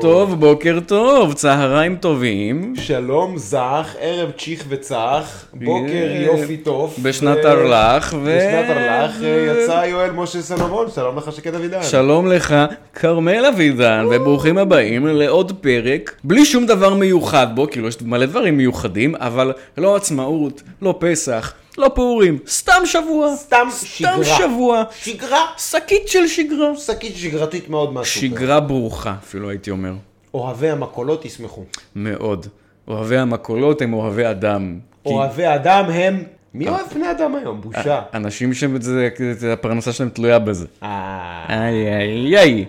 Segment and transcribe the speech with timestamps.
[0.00, 2.74] טוב, בוקר טוב, צהריים טובים.
[2.76, 6.96] שלום זך, ערב צ'יך וצח, בוקר אה, יופי טוב.
[7.02, 8.36] בשנת הרל"ח, ו...
[8.38, 11.82] בשנת הרל"ח אה, יצא יואל משה סלומון, שלום לך שקד אבידן.
[11.82, 12.54] שלום לך,
[12.94, 18.56] כרמל אבידן, וברוכים הבאים לעוד פרק, בלי שום דבר מיוחד בו, כאילו יש מלא דברים
[18.56, 23.36] מיוחדים, אבל לא עצמאות, לא פסח, לא פורים, סתם שבוע.
[23.36, 23.84] סתם סתם
[24.22, 24.24] שגרה.
[24.24, 24.84] שבוע.
[24.98, 25.46] שגרה.
[25.58, 26.76] שקית של שגרה.
[26.76, 28.20] שקית שגרתית מאוד מהסופר.
[28.20, 29.92] שגרה ברוכה, אפילו הייתי אומר.
[30.34, 31.64] אוהבי המקולות ישמחו.
[31.96, 32.46] מאוד.
[32.88, 34.78] אוהבי המקולות הם אוהבי אדם.
[35.06, 36.24] אוהבי אדם הם...
[36.54, 37.60] מי אוהב בני אדם היום?
[37.60, 38.02] בושה.
[38.14, 40.66] אנשים שהפרנסה שלהם תלויה בזה.
[40.82, 41.46] אה...
[41.48, 42.64] איי איי איי.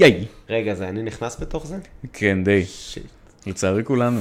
[0.00, 0.24] איי.
[0.50, 1.76] רגע, זה אני נכנס בתוך זה?
[2.12, 2.64] כן, די.
[3.46, 4.20] לצערי כולנו.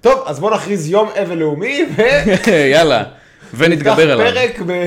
[0.00, 2.02] טוב, אז בוא נכריז יום אבל לאומי, ו...
[2.72, 3.04] יאללה.
[3.54, 4.26] ונתגבר עליו.
[4.26, 4.86] פרק ב-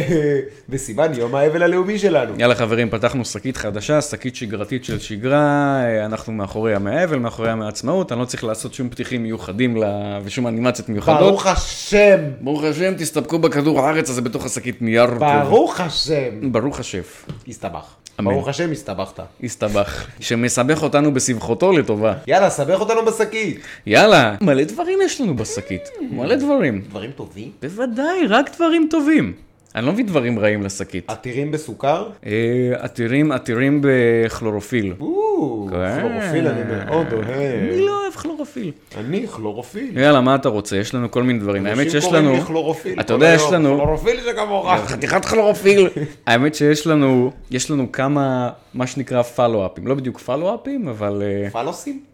[0.69, 2.33] בסימן יום האבל הלאומי שלנו.
[2.37, 7.65] יאללה חברים, פתחנו שקית חדשה, שקית שגרתית של שגרה, אנחנו מאחורי ימי האבל, מאחורי ימי
[7.65, 10.19] העצמאות, אני לא צריך לעשות שום פתיחים מיוחדים לה...
[10.23, 11.19] ושום אנימציות מיוחדות.
[11.19, 12.19] ברוך השם.
[12.41, 15.05] ברוך השם, תסתפקו בכדור הארץ הזה בתוך השקית נייר.
[15.19, 16.51] ברוך השם.
[16.51, 17.25] ברוך השף.
[17.47, 17.85] הסתבך.
[18.19, 18.33] אמן.
[18.33, 19.19] ברוך השם הסתבכת.
[19.43, 20.07] הסתבך.
[20.19, 22.13] שמסבך אותנו בשמחתו לטובה.
[22.27, 23.59] יאללה, סבך אותנו בשקית.
[23.85, 25.81] יאללה, מלא דברים יש לנו בשקית.
[26.11, 26.81] מלא דברים.
[26.89, 27.51] דברים טובים.
[27.61, 29.33] בוודאי, רק דברים טובים.
[29.75, 31.09] אני לא מביא דברים רעים לשקית.
[31.09, 32.09] עתירים בסוכר?
[32.25, 32.31] אה,
[32.77, 34.93] עתירים, עתירים בכלורופיל.
[34.99, 35.99] כן.
[36.01, 37.79] כלורופיל אני מאוד אני אוהב.
[37.79, 38.71] לא אוהב כלורופיל.
[38.97, 39.97] אני כלורופיל.
[39.97, 40.77] יאללה, מה אתה רוצה?
[40.77, 41.65] יש לנו כל מיני דברים.
[41.65, 42.33] האמת אנשים שיש קוראים לנו...
[42.33, 43.41] לי כלורופיל אתה יודע, יש.
[43.51, 43.77] לנו...
[43.77, 44.67] כלורופיל שכמוך.
[44.91, 45.87] חתיכת כלורופיל.
[46.27, 49.87] האמת שיש לנו, יש לנו כמה, מה שנקרא פלו-אפים.
[49.87, 52.12] לא בדיוק פלו-אפים, אבל אה, פלוסים?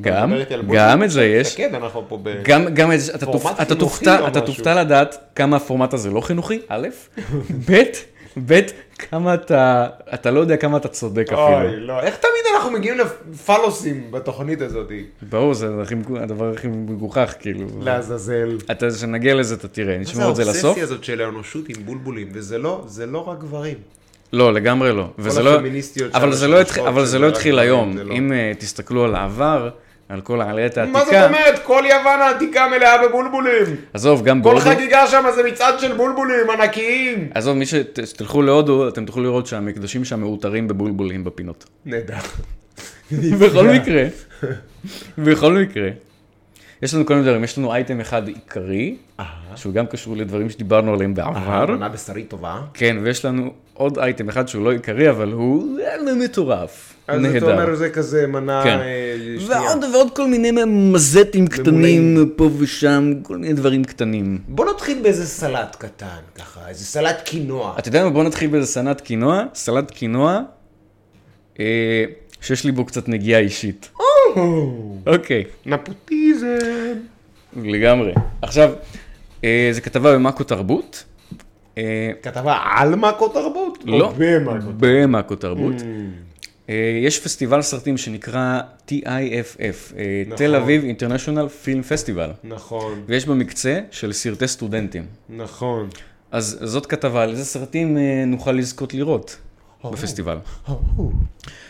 [0.00, 0.32] גם,
[0.72, 1.02] גם?
[1.02, 1.48] את זה יש.
[1.48, 2.18] שקד, אנחנו פה.
[2.42, 3.26] גם, גם את זה, אתה,
[3.76, 4.40] תופתע, אתה?
[4.40, 6.88] תופתע לדעת כמה הפורמט הזה לא חינוכי, א',
[7.70, 7.82] ב',
[8.46, 8.60] ב',
[8.98, 11.60] כמה אתה, אתה לא יודע כמה אתה צודק אפילו.
[11.60, 12.00] אוי, לא.
[12.00, 14.92] איך תמיד אנחנו מגיעים לפלוסים בתוכנית הזאת?
[15.22, 15.68] ברור, זה
[16.20, 17.66] הדבר הכי מגוחך, כאילו.
[17.80, 18.58] לעזאזל.
[18.70, 20.64] אתה, כשנגיע לזה אתה תראה, מה זה נשמור את זה לסוף.
[20.64, 23.76] האובססיה הזאת של האנושות עם בולבולים, וזה לא, זה לא רק גברים.
[24.32, 25.08] לא, לגמרי לא.
[25.18, 27.96] וזה לא, הפמיניסטיות אבל זה לא התחיל, זה לא התחיל היום.
[27.96, 28.14] זה לא.
[28.14, 29.70] אם אה, תסתכלו על העבר,
[30.08, 31.58] על כל העליית העתיקה, מה זאת אומרת?
[31.64, 33.76] כל יוון העתיקה מלאה בבולבולים.
[33.94, 37.28] עזוב, גם כל בהודו, חגיגה שם זה מצעד של בולבולים ענקיים.
[37.34, 41.64] עזוב, מי שת- שתלכו להודו, אתם תוכלו לראות שהמקדשים שם מאותרים בבולבולים בפינות.
[41.86, 42.14] נהדר.
[43.40, 44.04] בכל מקרה,
[45.18, 45.88] בכל מקרה,
[46.82, 48.96] יש לנו כל מיני דברים, יש לנו אייטם אחד עיקרי,
[49.56, 52.60] שהוא גם קשור לדברים שדיברנו עליהם בעבר, מנה בשרית טובה.
[52.74, 57.28] כן, ויש לנו עוד אייטם אחד שהוא לא עיקרי, אבל הוא אה, מטורף, אז אתה
[57.28, 57.52] נהדר.
[57.52, 58.78] אומר זה כזה מנה כן.
[58.78, 59.60] אה, שנייה.
[59.60, 64.38] ועוד ועוד כל מיני מזטים קטנים פה ושם, כל מיני דברים קטנים.
[64.48, 67.74] בוא נתחיל באיזה סלט קטן, ככה, איזה סלט קינוע.
[67.78, 68.10] אתה יודע מה?
[68.10, 70.40] בוא נתחיל באיזה סלט קינוע, סלט קינוע,
[71.60, 72.04] אה,
[72.40, 73.90] שיש לי בו קצת נגיעה אישית.
[75.06, 75.44] אוקיי.
[75.66, 76.94] נפוטיזם.
[77.56, 78.12] לגמרי.
[78.42, 78.72] עכשיו,
[79.44, 81.04] אה, זה כתבה במאקו תרבות.
[81.78, 83.78] אה, כתבה על מאקו תרבות?
[83.84, 84.66] לא, במאקו?
[84.76, 85.74] במאקו תרבות.
[86.68, 88.94] אה, יש פסטיבל סרטים שנקרא TIFF,
[89.60, 90.36] אה, נכון.
[90.36, 92.30] תל אביב אינטרנשיונל פילם פסטיבל.
[92.44, 95.06] נכון, ויש בו מקצה של סרטי סטודנטים.
[95.28, 95.88] נכון.
[96.30, 99.36] אז זאת כתבה על איזה סרטים אה, נוכל לזכות לראות
[99.92, 100.38] בפסטיבל.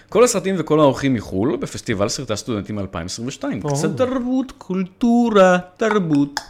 [0.09, 3.61] כל הסרטים וכל האורחים מחו"ל בפסטיבל סרטי הסטודנטים 2022.
[3.61, 6.41] קצת תרבות, קולטורה, תרבות.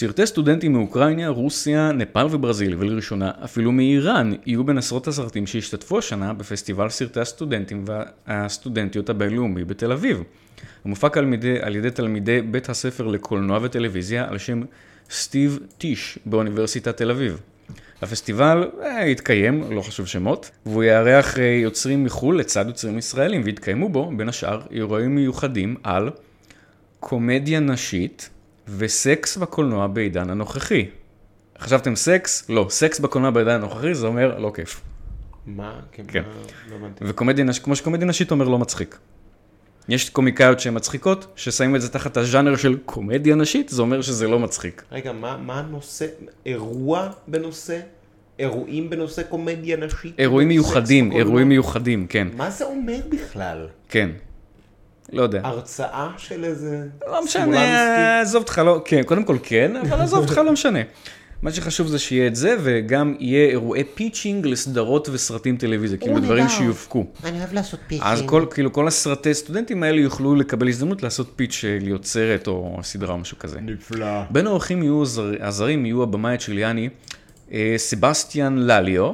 [0.00, 6.32] סרטי סטודנטים מאוקראינה, רוסיה, נפאל וברזיל, ולראשונה אפילו מאיראן, יהיו בין עשרות הסרטים שהשתתפו השנה
[6.32, 10.22] בפסטיבל סרטי הסטודנטים והסטודנטיות הבינלאומי בתל אביב.
[10.84, 14.62] המופק על, מידי, על ידי תלמידי בית הספר לקולנוע וטלוויזיה על שם
[15.10, 17.40] סטיב טיש באוניברסיטת תל אביב.
[18.02, 24.12] הפסטיבל אה, יתקיים, לא חשוב שמות, והוא יארח יוצרים מחו"ל לצד יוצרים ישראלים, ויתקיימו בו,
[24.16, 26.10] בין השאר, אירועים מיוחדים על
[27.00, 28.30] קומדיה נשית
[28.76, 30.86] וסקס בקולנוע בעידן הנוכחי.
[31.58, 32.50] חשבתם סקס?
[32.50, 32.66] לא.
[32.70, 34.80] סקס בקולנוע בעידן הנוכחי זה אומר לא כיף.
[35.46, 35.80] מה?
[35.92, 36.22] כן.
[36.70, 36.76] לא.
[37.00, 38.98] וקומדיה כמו שקומדיה נשית אומר לא מצחיק.
[39.88, 44.28] יש קומיקאיות שהן מצחיקות, ששמים את זה תחת הז'אנר של קומדיה נשית, זה אומר שזה
[44.28, 44.82] לא מצחיק.
[44.92, 46.06] רגע, מה מה הנושא?
[46.46, 47.80] אירוע בנושא?
[48.38, 50.18] אירועים בנושא קומדיה נשית?
[50.18, 51.12] אירועים מיוחדים?
[51.12, 53.66] אירועים מיוחדים, כן, מה זה אומר בכלל?
[53.88, 54.10] כן.
[55.12, 55.40] לא יודע.
[55.44, 56.86] הרצאה של איזה...
[57.06, 60.80] לא משנה, עזוב אותך, לא, כן, קודם כל כן, אבל עזוב אותך, לא משנה.
[61.42, 66.44] מה שחשוב זה שיהיה את זה, וגם יהיה אירועי pitching לסדרות וסרטים טלוויזיה, כאילו דברים
[66.44, 66.56] נהדר.
[66.58, 67.06] שיופקו.
[67.24, 68.06] אני אוהב לעשות פיצ'ים.
[68.06, 72.46] אז כל, כאילו, כל הסרטי סטודנטים האלה יוכלו לקבל הזדמנות לעשות פיץ' אה, להיות סרט
[72.46, 73.60] או סדרה או משהו כזה.
[73.60, 74.22] נפלא.
[74.30, 76.88] בין האורחים יהיו הזר, הזרים יהיו הבמאי הצ'יליאני
[77.52, 79.12] אה, סבסטיאן לליו,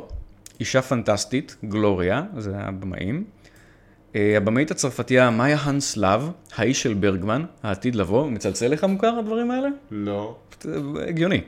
[0.60, 3.24] אישה פנטסטית, גלוריה, זה הבמאים,
[4.14, 9.68] הבמאית הצרפתייה מאיה הנסלב, האיש של ברגמן, העתיד לבוא, מצלצל לך מוכר הדברים האלה?
[9.90, 10.36] לא.
[11.08, 11.40] הגיוני.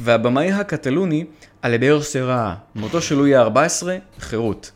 [0.00, 1.24] והבמאי הקטלוני,
[1.64, 3.86] אלבר סרה, מותו של לואי ה-14,
[4.18, 4.70] חירות.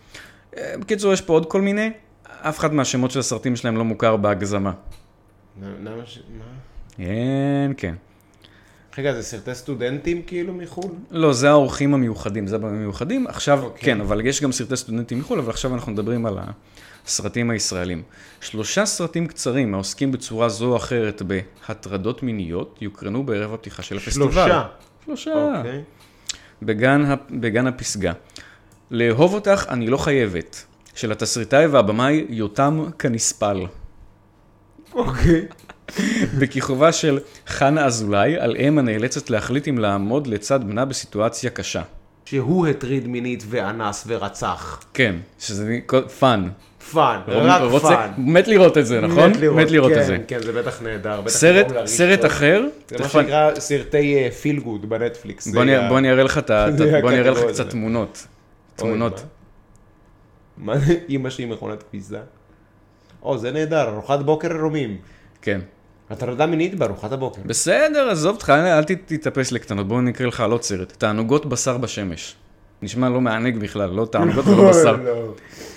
[0.56, 1.90] אה, בקיצור, יש פה עוד כל מיני,
[2.24, 4.72] אף אחד מהשמות של הסרטים שלהם לא מוכר בהגזמה.
[5.62, 6.18] למה ש...
[6.38, 6.44] מה?
[6.96, 7.94] כן, כן.
[8.98, 10.90] רגע, זה סרטי סטודנטים כאילו מחו"ל?
[11.10, 13.26] לא, זה האורחים המיוחדים, זה הבמאים המיוחדים.
[13.26, 13.84] עכשיו, אוקיי.
[13.84, 16.38] כן, אבל יש גם סרטי סטודנטים מחו"ל, אבל עכשיו אנחנו מדברים על
[17.06, 18.02] הסרטים הישראלים.
[18.40, 24.32] שלושה סרטים קצרים העוסקים בצורה זו או אחרת בהטרדות מיניות, יוקרנו בערב הפתיחה של הפסטיבל.
[24.32, 24.66] שלושה.
[25.04, 25.56] שלושה.
[25.58, 25.82] אוקיי.
[26.62, 28.12] בגן, בגן הפסגה.
[28.90, 30.64] לאהוב אותך אני לא חייבת,
[30.94, 33.66] של התסריטאי והבמאי יותם כנספל.
[34.92, 35.46] אוקיי.
[36.38, 41.82] בכיכובה של חנה אזולאי, על אם הנאלצת להחליט אם לעמוד לצד בנה בסיטואציה קשה.
[42.24, 44.80] שהוא הטריד מינית ואנס ורצח.
[44.94, 45.78] כן, שזה
[46.18, 46.48] fun.
[46.92, 48.10] fun, רק fun.
[48.18, 49.32] מת לראות את זה, נכון?
[49.54, 50.16] מת לראות כן, את זה.
[50.28, 51.20] כן, זה בטח נהדר.
[51.20, 52.24] בטח סרט, סרט.
[52.24, 55.48] אחר, זה מה שנקרא סרטי feel good בנטפליקס.
[55.48, 57.70] בוא אני- ה- בוא אני אראה לך את ה- זה בוא אני אראה לך קצת.
[57.70, 58.26] תמונות.
[58.76, 59.24] תמונות.
[60.58, 60.74] מה?
[61.08, 62.18] אימא שלי מכונת כביסה?
[63.22, 64.96] או, זה נהדר, ארוחת בוקר עירומים.
[65.42, 65.60] כן.
[66.10, 67.40] הטרדה מינית בארוחת הבוקר.
[67.46, 70.92] בסדר, עזוב אותך, אל ת- תתאפס לקטנות, בואו נקרא לך על עוד סרט.
[70.98, 72.34] תענוגות בשר בשמש.
[72.82, 74.96] נשמע לא מענג בכלל, לא תענוגות ולא בשר.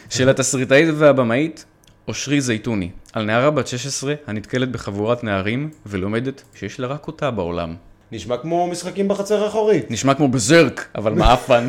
[0.10, 1.66] של התסריטאית והבמאית,
[2.08, 7.76] אושרי זייתוני, על נערה בת 16 הנתקלת בחבורת נערים ולומדת שיש לה רק אותה בעולם.
[8.12, 9.92] נשמע כמו משחקים בחצר האחורית.
[9.92, 11.68] נשמע כמו בזרק, אבל מעפן.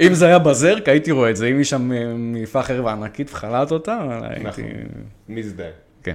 [0.00, 1.46] אם זה היה בזרק, הייתי רואה את זה.
[1.46, 1.90] אם היא שם
[2.32, 4.44] מעיפה חרב ענקית וחלט אותה, הייתי...
[4.44, 4.64] נכון.
[5.28, 5.70] מזדהה.
[6.02, 6.12] כן.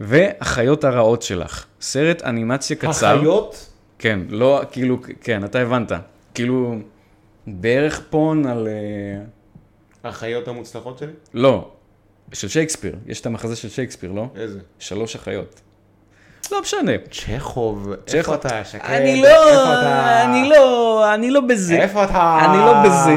[0.00, 3.16] והחיות הרעות שלך, סרט אנימציה קצר.
[3.16, 3.70] החיות?
[3.98, 5.92] כן, לא, כאילו, כן, אתה הבנת.
[6.34, 6.76] כאילו,
[7.46, 8.68] בערך פון על...
[8.68, 9.22] אה,
[10.04, 11.12] החיות המוצלחות שלי?
[11.34, 11.68] לא,
[12.32, 12.96] של שייקספיר.
[13.06, 14.26] יש את המחזה של שייקספיר, לא?
[14.36, 14.60] איזה?
[14.78, 15.60] שלוש החיות.
[16.52, 16.92] לא משנה.
[17.10, 17.92] צ'כוב.
[18.14, 18.84] איפה אתה, שקד?
[18.84, 20.24] אני לא?
[20.24, 21.76] אני לא, אני לא בזה.
[21.76, 22.38] איפה אתה?
[22.44, 23.16] אני לא בזה.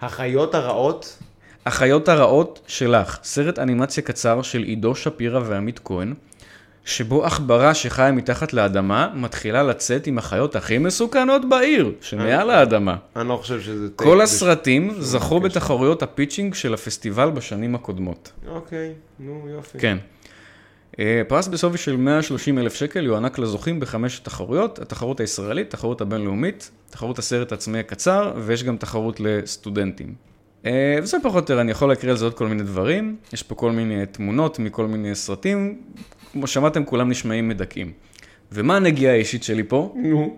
[0.00, 1.18] החיות הרעות?
[1.66, 6.14] החיות הרעות שלך, סרט אנימציה קצר של עידו שפירא ועמית כהן,
[6.84, 12.96] שבו עכברה שחיה מתחת לאדמה מתחילה לצאת עם החיות הכי מסוכנות בעיר, שמעל האדמה.
[13.16, 13.88] אני לא חושב שזה...
[13.96, 15.40] כל הסרטים זכו.
[15.40, 18.32] בתחרויות הפיצ'ינג של הפסטיבל בשנים הקודמות.
[18.48, 19.78] אוקיי, נו יופי.
[19.78, 19.98] כן.
[20.98, 26.70] אה, פרס בשווי של 130 אלף שקל יוענק לזוכים בחמש תחרויות, התחרות הישראלית, התחרות הבינלאומית,
[26.90, 30.14] תחרות הסרט העצמאי הקצר, ויש גם תחרות לסטודנטים.
[30.66, 33.42] אה, וזה פחות או יותר, אני יכול להקריא על זה עוד כל מיני דברים, יש
[33.42, 35.78] פה כל מיני תמונות מכל מיני סרטים,
[36.32, 37.92] כמו שמעתם, כולם נשמעים מדכאים.
[38.52, 39.94] ומה הנגיעה האישית שלי פה?
[39.96, 40.36] נו.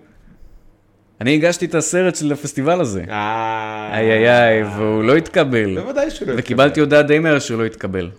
[1.20, 3.04] אני הגשתי את הסרט של הפסטיבל הזה.
[3.08, 3.90] אה...
[3.92, 5.80] איי איי איי, והוא לא התקבל.
[5.80, 6.34] בוודאי שלא.
[6.36, 8.10] וקיבלתי הודעה די מהר שהוא לא התקבל.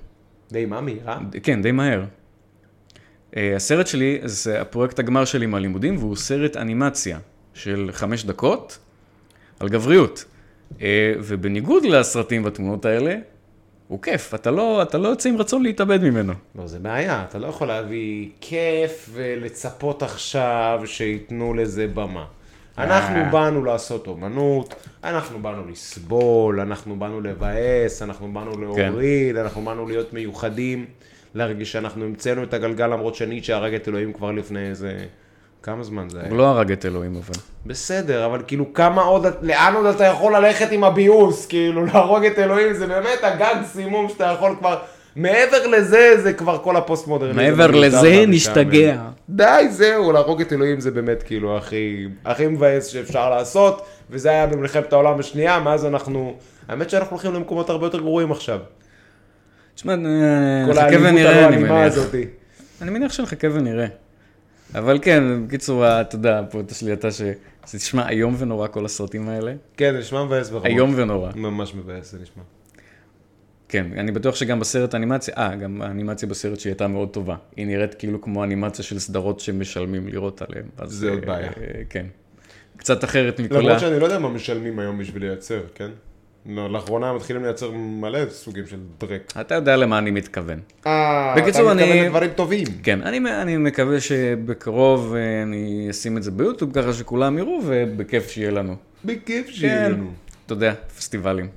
[0.52, 1.20] די מה מהירה?
[1.44, 2.04] כן, די מהר.
[3.38, 7.20] אה, הסרט שלי זה הפרויקט הגמר שלי מהלימודים, והוא סרט אנימציה
[7.54, 8.78] של חמש דקות
[9.60, 10.26] על גבריות.
[10.82, 13.16] אה, ובניגוד לסרטים והתמונות האלה,
[13.88, 16.34] הוא כיף, אתה לא, אתה לא יוצא עם רצון להתאבד ממנו.
[16.56, 22.26] לא, זה בעיה, אתה לא יכול להביא כיף ולצפות עכשיו שייתנו לזה במה.
[22.78, 23.30] אנחנו אה.
[23.30, 28.60] באנו לעשות אומנות, אנחנו באנו לסבול, אנחנו באנו לבאס, אנחנו באנו כן.
[28.62, 30.86] להוריד, אנחנו באנו להיות מיוחדים,
[31.36, 35.06] להרגיש שאנחנו המצאנו את הגלגל למרות שניטשה הרג את אלוהים כבר לפני איזה...
[35.66, 36.30] כמה זמן זה היה?
[36.30, 37.40] הוא לא הרג את אלוהים אבל.
[37.66, 41.46] בסדר, אבל כאילו כמה עוד, לאן עוד אתה יכול ללכת עם הביוס?
[41.46, 44.78] כאילו להרוג את אלוהים זה באמת הגג סימום שאתה יכול כבר,
[45.16, 47.40] מעבר לזה זה כבר כל הפוסט מודרניזם.
[47.40, 48.24] מעבר לזה.
[48.28, 48.98] נשתגע.
[49.30, 54.48] די, זהו, להרוג את אלוהים זה באמת כאילו הכי, הכי מבאס שאפשר לעשות, וזה היה
[54.48, 56.36] במלחמת העולם השנייה, מאז אנחנו,
[56.68, 58.60] האמת שאנחנו הולכים למקומות הרבה יותר גרועים עכשיו.
[59.76, 60.02] תשמע, כל
[60.72, 61.72] נחכה האלימות ונראה, הלא אני מניח.
[61.72, 62.26] הזאתי.
[62.82, 64.05] אני מניח שנחכה ונראה.
[64.78, 67.22] אבל כן, בקיצור, אתה יודע, פה לי אתה ש...
[67.68, 69.54] זה נשמע איום ונורא כל הסרטים האלה.
[69.78, 70.66] כן, זה נשמע מבאס ברמות.
[70.66, 71.32] איום ונורא.
[71.36, 72.44] ממש מבאס זה נשמע.
[73.70, 77.36] כן, אני בטוח שגם בסרט האנימציה, אה, גם האנימציה בסרט שהיא הייתה מאוד טובה.
[77.56, 80.66] היא נראית כאילו כמו אנימציה של סדרות שמשלמים לראות עליהן.
[80.86, 81.48] זה עוד אה, בעיה.
[81.48, 82.06] אה, כן.
[82.78, 83.80] קצת אחרת מכל למרות ה...
[83.80, 85.90] שאני לא יודע מה משלמים היום בשביל לייצר, כן?
[86.46, 89.34] לא, לאחרונה מתחילים לייצר מלא סוגים של דרק.
[89.42, 90.60] אתה יודע למה אני מתכוון.
[90.88, 92.68] אה, אתה אני- מתכוון לדברים טובים.
[92.84, 98.30] כן, אני, אני מקווה שבקרוב אה, אני אשים את זה ביוטיוב ככה שכולם יראו ובכיף
[98.30, 98.76] שיהיה לנו.
[99.06, 99.92] בכיף שיהיה כן.
[99.92, 100.12] לנו.
[100.46, 101.48] אתה יודע, פסטיבלים.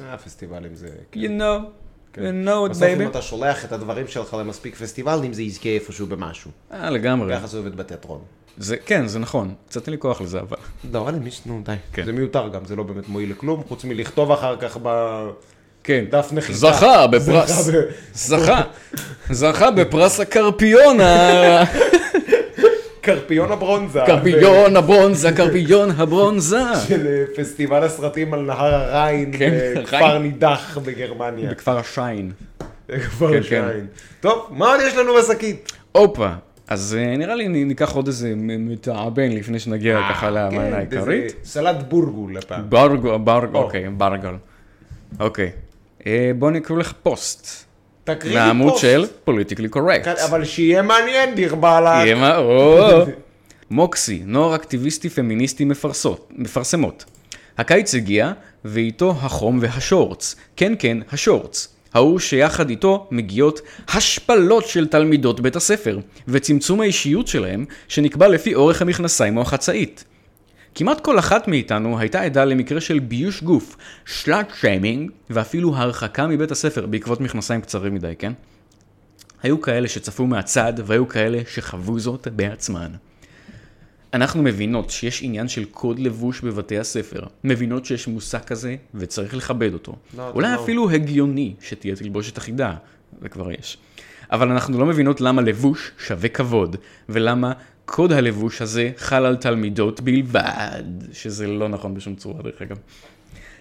[0.00, 0.86] אה, פסטיבלים זה...
[0.86, 1.40] You כן.
[1.40, 1.64] know,
[2.12, 2.22] כן.
[2.22, 3.10] you know it בסוף אם baby.
[3.10, 6.50] אתה שולח את הדברים שלך למספיק פסטיבלים, זה יזכה איפשהו במשהו.
[6.72, 7.34] אה, לגמרי.
[7.36, 8.20] ככה זה עובד בתיאטרון.
[8.60, 9.54] זה, כן, זה נכון.
[9.68, 10.56] קצת אין לי כוח לזה, אבל...
[10.92, 11.40] לא, אבל מי ש...
[11.46, 11.72] נו, די.
[11.92, 12.04] כן.
[12.04, 15.18] זה מיותר גם, זה לא באמת מועיל לכלום, חוץ מלכתוב אחר כך ב...
[15.84, 16.04] כן.
[16.10, 16.58] דף נחיתה.
[16.58, 17.70] זכה בפרס.
[18.14, 18.62] זכה
[19.30, 19.70] זכה.
[19.70, 21.62] בפרס הקרפיון, ה-
[23.00, 24.00] קרפיון הברונזה.
[24.06, 26.60] קרפיון הברונזה, קרפיון הברונזה.
[26.88, 30.22] של אה, פסטיבל הסרטים על נהר הריין, כן, בכפר ריין.
[30.22, 31.50] נידח בגרמניה.
[31.50, 32.32] בכפר השיין.
[32.88, 33.86] בכפר כן, השיין.
[34.20, 35.72] טוב, מה עוד יש לנו בשקית?
[35.92, 36.28] הופה.
[36.70, 41.24] אז אה, נראה לי ניקח עוד איזה מ- מתעבן לפני שנגיע אה, ככה כן, העיקרית.
[41.24, 42.70] איזה סלט בורגול הפעם.
[42.70, 43.18] ברגו, או.
[43.54, 44.34] אוקיי, ברגל.
[45.20, 45.50] אוקיי.
[46.06, 47.64] אה, בוא נקרא לך פוסט.
[48.04, 48.82] תקריא לי מהעמוד פוסט.
[48.82, 50.04] של פוליטיקלי קורקט.
[50.04, 52.04] כן, אבל שיהיה מעניין, דיר באלק.
[52.04, 52.78] יהיה מה, או.
[53.70, 55.64] מוקסי, נוער אקטיביסטי פמיניסטי
[56.36, 57.04] מפרסמות.
[57.58, 58.32] הקיץ הגיע,
[58.64, 60.36] ואיתו החום והשורץ.
[60.56, 61.68] כן, כן, השורץ.
[61.94, 68.82] ההוא שיחד איתו מגיעות השפלות של תלמידות בית הספר, וצמצום האישיות שלהם, שנקבע לפי אורך
[68.82, 70.04] המכנסיים או החצאית.
[70.74, 76.50] כמעט כל אחת מאיתנו הייתה עדה למקרה של ביוש גוף, שלאט שיימינג, ואפילו הרחקה מבית
[76.50, 78.32] הספר בעקבות מכנסיים קצרים מדי, כן?
[79.42, 82.90] היו כאלה שצפו מהצד, והיו כאלה שחוו זאת בעצמן.
[84.14, 89.72] אנחנו מבינות שיש עניין של קוד לבוש בבתי הספר, מבינות שיש מושג כזה וצריך לכבד
[89.72, 89.96] אותו.
[90.16, 90.62] לא, אולי לא.
[90.62, 92.74] אפילו הגיוני שתהיה תלבושת אחידה,
[93.22, 93.78] זה כבר יש.
[94.32, 96.76] אבל אנחנו לא מבינות למה לבוש שווה כבוד,
[97.08, 97.52] ולמה
[97.84, 102.76] קוד הלבוש הזה חל על תלמידות בלבד, שזה לא נכון בשום צורה דרך אגב.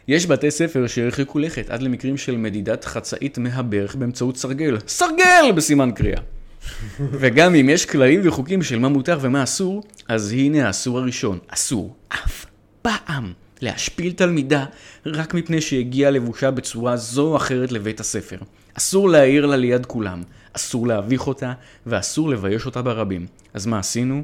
[0.08, 4.78] יש בתי ספר שהרחיקו לכת עד למקרים של מדידת חצאית מהברך באמצעות סרגל.
[4.88, 5.52] סרגל!
[5.56, 6.22] בסימן קריאה.
[7.00, 11.40] וגם אם יש כללים וחוקים של מה מותר ומה אסור, אז הנה האסור הראשון.
[11.48, 12.46] אסור אף
[12.82, 14.66] פעם להשפיל תלמידה
[15.06, 18.38] רק מפני שהגיעה לבושה בצורה זו או אחרת לבית הספר.
[18.74, 20.24] אסור להעיר לה ליד כולם,
[20.54, 21.54] אסור להביך אותה,
[21.86, 23.26] ואסור לבייש אותה ברבים.
[23.54, 24.24] אז מה עשינו?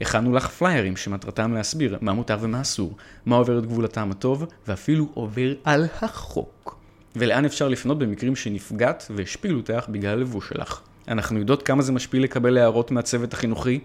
[0.00, 4.46] הכנו לך פליירים שמטרתם להסביר מה מותר ומה אסור, מה עובר את גבול הטעם הטוב,
[4.68, 6.78] ואפילו עובר על החוק.
[7.16, 10.80] ולאן אפשר לפנות במקרים שנפגעת והשפילו אותך בגלל הלבוש שלך.
[11.08, 13.80] אנחנו יודעות כמה זה משפיל לקבל הערות מהצוות החינוכי,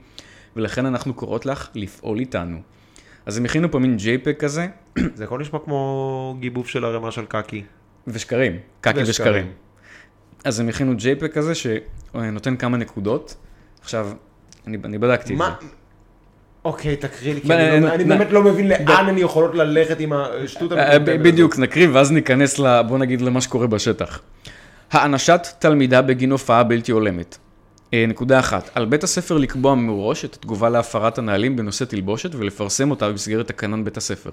[0.55, 2.57] ולכן אנחנו קוראות לך לפעול איתנו.
[3.25, 4.67] אז הם הכינו פה מין JPEG כזה,
[5.15, 7.63] זה הכל נשמע כמו גיבוב של ערימה של קקי.
[8.07, 9.09] ושקרים, קקי ושקרים.
[9.09, 9.51] ושקרים.
[10.43, 13.35] אז הם הכינו JPEG כזה שנותן כמה נקודות.
[13.81, 14.09] עכשיו,
[14.67, 15.43] אני, אני בדקתי את זה.
[15.43, 15.55] מה?
[16.65, 20.71] אוקיי, תקריא לי, כי אני לא- באמת לא מבין לאן הן יכולות ללכת עם השטות
[20.71, 24.21] אה, בדיוק, נקריא ואז ניכנס, בוא נגיד, למה שקורה בשטח.
[24.91, 27.37] הענשת תלמידה בגין הופעה בלתי הולמת.
[27.93, 32.91] אה, נקודה אחת, על בית הספר לקבוע מראש את התגובה להפרת הנהלים בנושא תלבושת ולפרסם
[32.91, 34.29] אותה במסגרת תקנון בית הספר.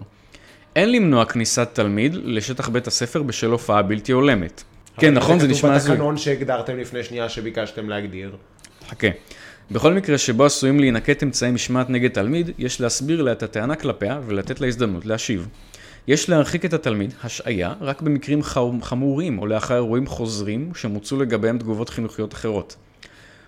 [0.77, 4.63] אין למנוע כניסת תלמיד לשטח בית הספר בשל הופעה בלתי הולמת.
[4.97, 5.93] כן, נכון, זה נשמע כתוב הזוי.
[5.93, 8.37] בתקנון שהגדרתם לפני שנייה שביקשתם להגדיר.
[8.89, 9.09] חכה.
[9.71, 14.21] בכל מקרה שבו עשויים להינקט אמצעי משמעת נגד תלמיד, יש להסביר לה את הטענה כלפיה
[14.27, 15.49] ולתת לה הזדמנות להשיב.
[16.09, 21.59] יש להרחיק את התלמיד, השעיה, רק במקרים חמ- חמורים או לאחר אירועים חוזרים שמוצאו לגביהם
[21.59, 22.77] תגובות חינוכיות אחרות.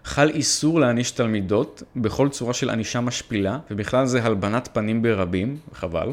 [0.04, 6.08] חל איסור להעניש תלמידות בכל צורה של ענישה משפילה, ובכלל זה הלבנת פנים ברבים, חבל.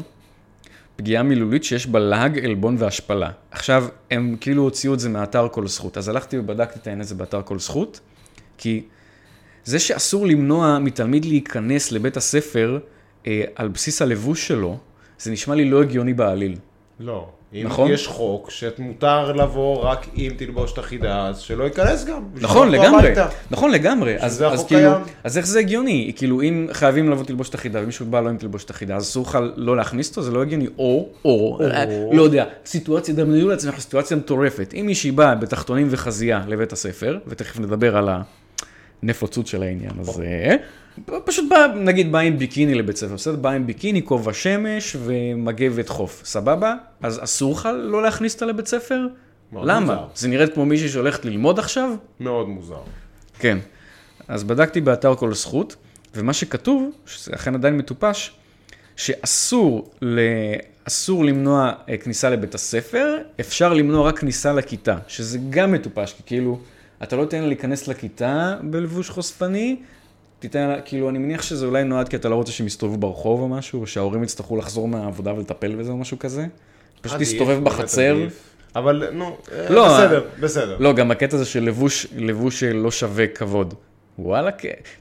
[0.96, 3.30] פגיעה מילולית שיש בה לעג, עלבון והשפלה.
[3.50, 7.14] עכשיו, הם כאילו הוציאו את זה מאתר כל זכות, אז הלכתי ובדקתי את העניין הזה
[7.14, 8.00] באתר כל זכות,
[8.58, 8.82] כי
[9.64, 12.78] זה שאסור למנוע מתלמיד להיכנס לבית הספר
[13.26, 14.78] אה, על בסיס הלבוש שלו,
[15.18, 16.56] זה נשמע לי לא הגיוני בעליל.
[17.00, 17.28] לא.
[17.54, 17.90] אם נכון?
[17.90, 22.24] יש חוק שמותר לבוא רק עם תלבושת אחידה, אז שלא ייכנס גם.
[22.34, 23.28] נכון, לגמרי, הביתה.
[23.50, 24.90] נכון לגמרי, אז, אז כאילו.
[25.24, 26.12] אז איך זה הגיוני?
[26.16, 29.38] כאילו אם חייבים לבוא תלבושת אחידה ומישהו בא לא עם תלבושת אחידה, אז אסור לך
[29.56, 34.16] לא להכניס אותו, זה לא הגיוני, או, או, אה, לא יודע, סיטואציה, דמיינו לעצמך סיטואציה
[34.16, 38.08] מטורפת, אם מישהי באה בתחתונים וחזייה לבית הספר, ותכף נדבר על
[39.02, 40.56] הנפוצות של העניין הזה,
[41.24, 43.36] פשוט בא, נגיד בא עם ביקיני לבית ספר, בסדר?
[43.36, 46.74] בא עם ביקיני, כובע שמש ומגבת חוף, סבבה?
[47.02, 49.06] אז אסור לך לא להכניס אותה לבית ספר?
[49.52, 49.80] למה?
[49.80, 50.06] מוזר.
[50.14, 51.90] זה נראית כמו מישהי שהולכת ללמוד עכשיו?
[52.20, 52.82] מאוד מוזר.
[53.38, 53.58] כן.
[54.28, 55.76] אז בדקתי באתר כל זכות,
[56.14, 58.30] ומה שכתוב, שזה אכן עדיין מטופש,
[58.96, 60.20] שאסור ל...
[60.88, 66.22] אסור למנוע אה, כניסה לבית הספר, אפשר למנוע רק כניסה לכיתה, שזה גם מטופש, כי
[66.26, 66.58] כאילו,
[67.02, 69.76] אתה לא תיתן לה להיכנס לכיתה בלבוש חושפני,
[70.38, 73.48] תיתן כאילו, אני מניח שזה אולי נועד כי אתה לא רוצה שהם יסתובבו ברחוב או
[73.48, 76.46] משהו, או שההורים יצטרכו לחזור מהעבודה ולטפל בזה או משהו כזה.
[77.00, 78.16] פשוט באמת בחצר.
[78.76, 80.76] אבל נו, אה, לא, בסדר, בסדר.
[80.80, 83.74] לא, גם הקטע הזה של לבוש, לבוש לא שווה כבוד.
[84.18, 84.50] וואלה.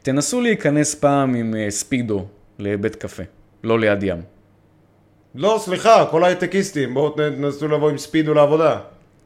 [0.01, 2.25] תנסו להיכנס פעם עם אה, ספידו
[2.59, 3.23] לבית קפה,
[3.63, 4.21] לא ליד ים.
[5.35, 8.79] לא, סליחה, כל ההייטקיסטים, בואו תנסו לבוא עם ספידו לעבודה.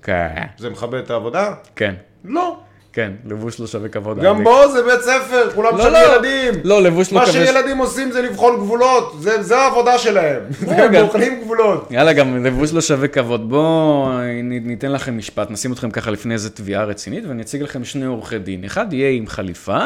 [0.03, 0.45] כן.
[0.57, 1.53] זה מכבד את העבודה?
[1.75, 1.95] כן.
[2.25, 2.59] לא.
[2.93, 4.19] כן, לבוש לא שווה כבוד.
[4.19, 4.43] גם.
[4.43, 5.97] בו זה בית ספר, כולם לא, שם לא.
[5.97, 6.61] ילדים.
[6.63, 7.35] לא, לבוש לא מה כבש.
[7.35, 10.41] שילדים עושים זה לבחון גבולות, זה זה העבודה שלהם.
[10.67, 11.05] הם.
[11.05, 11.87] בוחנים גבולות.
[11.91, 13.49] יאללה, גם לבוש לא שווה כבוד.
[13.49, 14.09] בואו
[14.43, 18.39] ניתן לכם משפט, נשים אתכם ככה לפני איזה תביעה רצינית, ואני אציג לכם שני עורכי
[18.39, 18.63] דין.
[18.63, 19.77] אחד יהיה עם חליפה,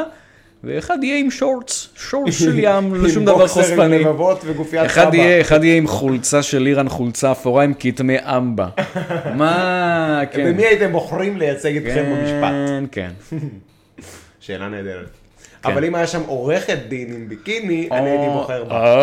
[0.65, 3.99] ואחד יהיה עם שורטס, שורטס של ים, לא שום עם דבר בוקסר עם חושפני.
[3.99, 5.41] לבבות וגופיית סבא.
[5.41, 8.67] אחד יהיה עם חולצה של איראן, חולצה אפורה עם כתמי אמבה.
[9.37, 10.53] מה, כן.
[10.53, 12.51] במי הייתם בוחרים לייצג אתכם במשפט?
[12.51, 13.11] כן, כן.
[14.39, 15.09] שאלה נהדרת.
[15.63, 15.71] כן.
[15.71, 18.95] אבל אם היה שם עורכת דין עם ביקיני, אני הייתי בוחר בה.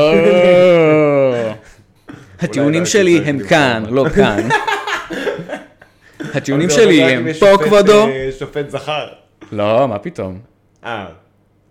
[2.41, 4.49] הטיעונים לא שלי הם כאן, לא כאן.
[6.35, 8.07] הטיעונים שלי הם פה כבודו.
[8.09, 9.09] אה, שופט זכר.
[9.53, 10.39] לא, מה פתאום.
[10.85, 11.07] אה,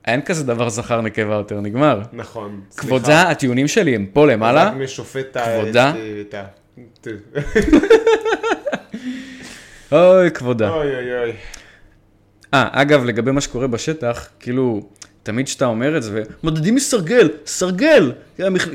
[0.06, 2.02] אין כזה דבר זכר נקבה יותר, נגמר.
[2.14, 2.62] נכון.
[2.72, 2.88] סליחה.
[2.88, 4.64] כבודה, הטיעונים שלי הם פה למעלה.
[4.68, 5.38] רק אם יש שופט...
[5.38, 5.94] ה- כבודה?
[9.92, 10.70] אוי, כבודה.
[10.70, 11.32] אוי אוי אוי.
[12.54, 14.90] אה, אגב, לגבי מה שקורה בשטח, כאילו,
[15.24, 18.12] תמיד כשאתה אומר את זה, ומודדים מסרגל, סרגל!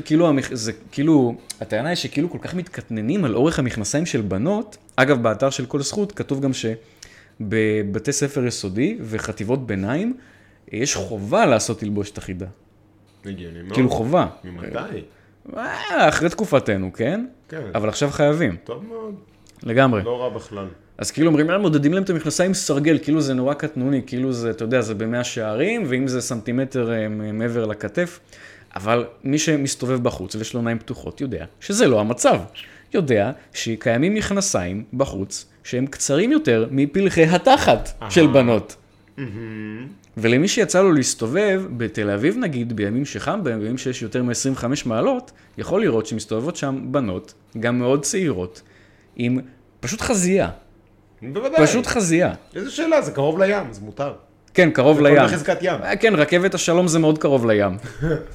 [0.05, 4.77] כאילו, המכ- זה כאילו, הטענה היא שכאילו כל כך מתקטננים על אורך המכנסיים של בנות.
[4.95, 10.17] אגב, באתר של כל זכות כתוב גם שבבתי ספר יסודי וחטיבות ביניים,
[10.71, 12.45] יש חובה לעשות תלבושת אחידה.
[13.25, 13.73] הגיוני מאוד.
[13.73, 14.27] כאילו חובה.
[14.43, 15.01] ממתי?
[15.57, 17.25] אה, אחרי תקופתנו, כן?
[17.49, 17.61] כן.
[17.75, 19.15] אבל עכשיו חייבים, טוב מאוד.
[19.63, 20.03] לגמרי.
[20.03, 20.67] לא רע בכלל.
[20.97, 24.49] אז כאילו אומרים להם, מודדים להם את המכנסיים סרגל, כאילו זה נורא קטנוני, כאילו זה,
[24.49, 28.19] אתה יודע, זה במאה שערים, ואם זה סנטימטר אה, מעבר לכתף.
[28.75, 32.39] אבל מי שמסתובב בחוץ ויש לו עיניים פתוחות יודע שזה לא המצב.
[32.93, 38.75] יודע שקיימים מכנסיים בחוץ שהם קצרים יותר מפלחי התחת של בנות.
[40.17, 45.31] ולמי שיצא לו להסתובב, בתל אביב נגיד, בימים שחם בהם, בימים שיש יותר מ-25 מעלות,
[45.57, 48.61] יכול לראות שמסתובבות שם בנות, גם מאוד צעירות,
[49.15, 49.39] עם
[49.79, 50.49] פשוט חזייה.
[51.21, 51.67] בוודאי.
[51.67, 52.33] פשוט חזייה.
[52.55, 54.13] איזה שאלה, זה קרוב לים, זה מותר.
[54.53, 55.17] כן, קרוב זה לים.
[55.19, 55.81] כל בחזקת ים.
[55.83, 57.77] אה, כן, רכבת השלום זה מאוד קרוב לים.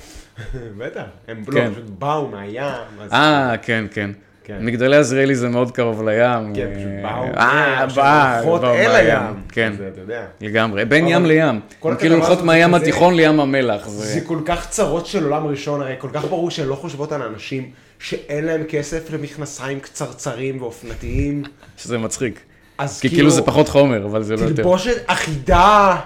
[0.79, 1.03] בטח.
[1.29, 1.53] הם כן.
[1.53, 2.63] לא, פשוט באו מהים.
[3.01, 4.11] אז- אה, כן, כן.
[4.45, 4.57] כן.
[4.61, 6.55] מגדלי עזריאלי זה מאוד קרוב לים.
[6.55, 8.91] כן, פשוט באו אה, מה- בא, הולכות באו אל.
[8.91, 9.35] הים.
[9.53, 10.25] כן, זה, אתה יודע.
[10.41, 10.85] לגמרי.
[10.85, 11.61] בין ים לים.
[11.83, 13.89] הם כאילו הולכות מהים התיכון לים המלח.
[13.89, 17.13] זה- זה כל כך צרות של עולם ראשון, הרי כל כך ברור שהן לא חושבות
[17.13, 21.43] על אנשים שאין להם כסף למכנסיים קצרצרים ואופנתיים.
[21.77, 22.41] שזה מצחיק.
[22.79, 24.55] אז כי כאילו זה פחות חומר, אבל זה לא יותר.
[24.55, 25.97] תלבושת אחידה,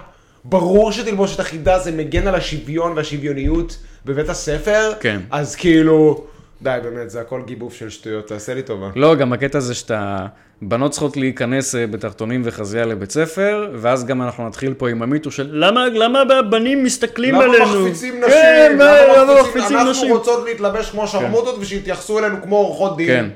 [0.44, 4.92] ברור שתלבושת אחידה זה מגן על השוויון והשוויוניות בבית הספר.
[5.00, 5.20] כן.
[5.30, 6.24] אז כאילו,
[6.62, 8.88] די, באמת, זה הכל גיבוב של שטויות, תעשה לי טובה.
[8.96, 10.26] לא, גם הקטע זה שאתה...
[10.62, 15.34] בנות צריכות להיכנס אה, בתחתונים וחזייה לבית ספר, ואז גם אנחנו נתחיל פה עם המיתוס
[15.34, 17.64] של למה, למה הבנים מסתכלים למה עלינו?
[17.64, 18.30] מחפיצים נשים?
[18.30, 19.60] כן, מה, למה מחפיצים?
[19.60, 20.10] מחפיצים אנחנו נשים?
[20.10, 23.06] רוצות להתלבש כמו שרמוטות ושיתייחסו אלינו כמו עורכות דין.
[23.06, 23.26] כן.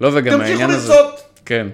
[0.00, 0.92] לא, וגם תמשיכו העניין הזה...
[0.92, 1.14] לצעוד.
[1.46, 1.66] כן.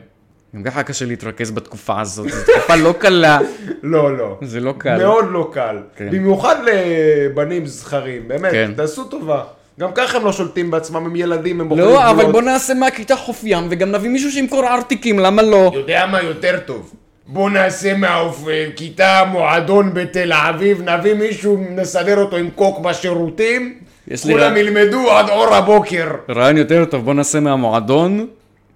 [0.57, 3.39] גם ככה קשה להתרכז בתקופה הזאת, זו תקופה לא קלה.
[3.83, 4.39] לא, לא.
[4.43, 4.99] זה לא קל.
[4.99, 5.79] מאוד לא קל.
[5.97, 6.11] כן.
[6.11, 8.73] במיוחד לבנים זכרים, באמת, כן.
[8.77, 9.45] תעשו טובה.
[9.81, 12.33] גם ככה הם לא שולטים בעצמם, הם ילדים, הם בוחרים לא, אבל גבולות.
[12.33, 15.71] בוא נעשה מהכיתה חוף ים, וגם נביא מישהו שימכור ארטיקים, למה לא?
[15.75, 16.93] יודע מה יותר טוב?
[17.27, 23.75] בוא נעשה מהכיתה מועדון בתל אביב, נביא מישהו, נסדר אותו עם קוק בשירותים,
[24.23, 26.09] כולם ילמדו עד אור הבוקר.
[26.31, 28.27] רעיון יותר טוב, בוא נעשה מהמועדון,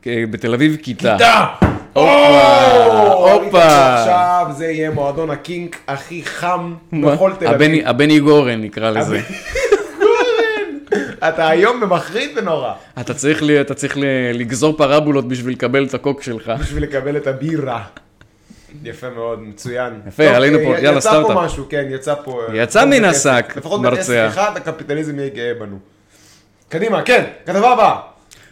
[0.07, 1.13] בתל אביב כיתה.
[1.19, 1.45] כיתה!
[1.93, 3.95] הופה, הופה.
[3.99, 6.75] עכשיו זה יהיה מועדון הקינק הכי חם?
[6.93, 7.87] בכל תל אביב.
[7.87, 9.21] הבני גורן נקרא לזה.
[11.29, 15.95] אתה היום במחריד ונורא, אתה צריך ל- אתה צריך ל- לגזור פרבולות בשביל לקבל את
[15.95, 16.53] הקוק שלך.
[16.61, 17.85] בשביל לקבל את הבירה.
[18.85, 20.01] יפה מאוד, מצוין.
[20.09, 21.33] יפה, טוב, עלינו אה, פה, יאללה, יצא סטארט-אפ.
[21.37, 22.43] פה משהו, כן, יצא פה...
[22.55, 23.05] יצא לפחות מן.
[23.05, 23.97] השק, לפחות מרצח.
[23.99, 25.79] בכסף אחד, הקפיטליזם יהיה גאה בנו.
[26.69, 28.01] קדימה, כן, כתבה הבאה.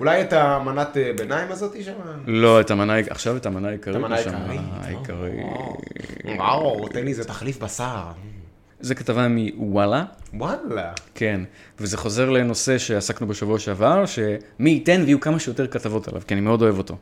[0.01, 1.93] אולי את המנת אה, ביניים הזאת שם?
[2.27, 3.97] לא, את המנה, עכשיו את המנה העיקרית.
[3.97, 5.47] המנה שם, העיקרית, העיקרית.
[6.39, 8.03] וואו, תן לי איזה תחליף בשר.
[8.83, 10.05] זה כתבה מוואלה.
[10.35, 10.93] וואלה.
[11.15, 11.41] כן,
[11.81, 16.41] וזה חוזר לנושא שעסקנו בשבוע שעבר, שמי ייתן ויהיו כמה שיותר כתבות עליו, כי אני
[16.41, 16.97] מאוד אוהב אותו.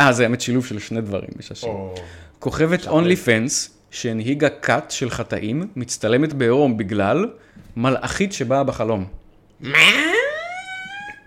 [0.00, 1.74] אה, זה האמת שילוב של שני דברים משעשעים.
[1.74, 1.94] או,
[2.38, 7.30] כוכבת אונלי פנס, שהנהיגה כת של חטאים, מצטלמת בעירום בגלל
[7.76, 9.04] מלאכית שבאה בחלום.
[9.60, 9.78] מה?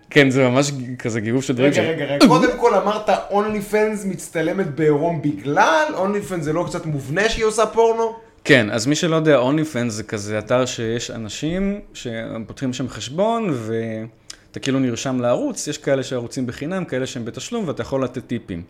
[0.10, 1.72] כן, זה ממש כזה גירוף של דברים.
[1.72, 5.86] רגע, רגע, רגע, קודם כל אמרת אונלי פנס מצטלמת בעירום בגלל?
[5.94, 8.27] אונלי פנס זה לא קצת מובנה שהיא עושה פורנו?
[8.48, 9.40] כן, אז מי שלא יודע,
[9.72, 16.04] פנס זה כזה אתר שיש אנשים שפותחים שם חשבון, ואתה כאילו נרשם לערוץ, יש כאלה
[16.04, 18.64] שערוצים בחינם, כאלה שהם בתשלום, ואתה יכול לתת טיפים.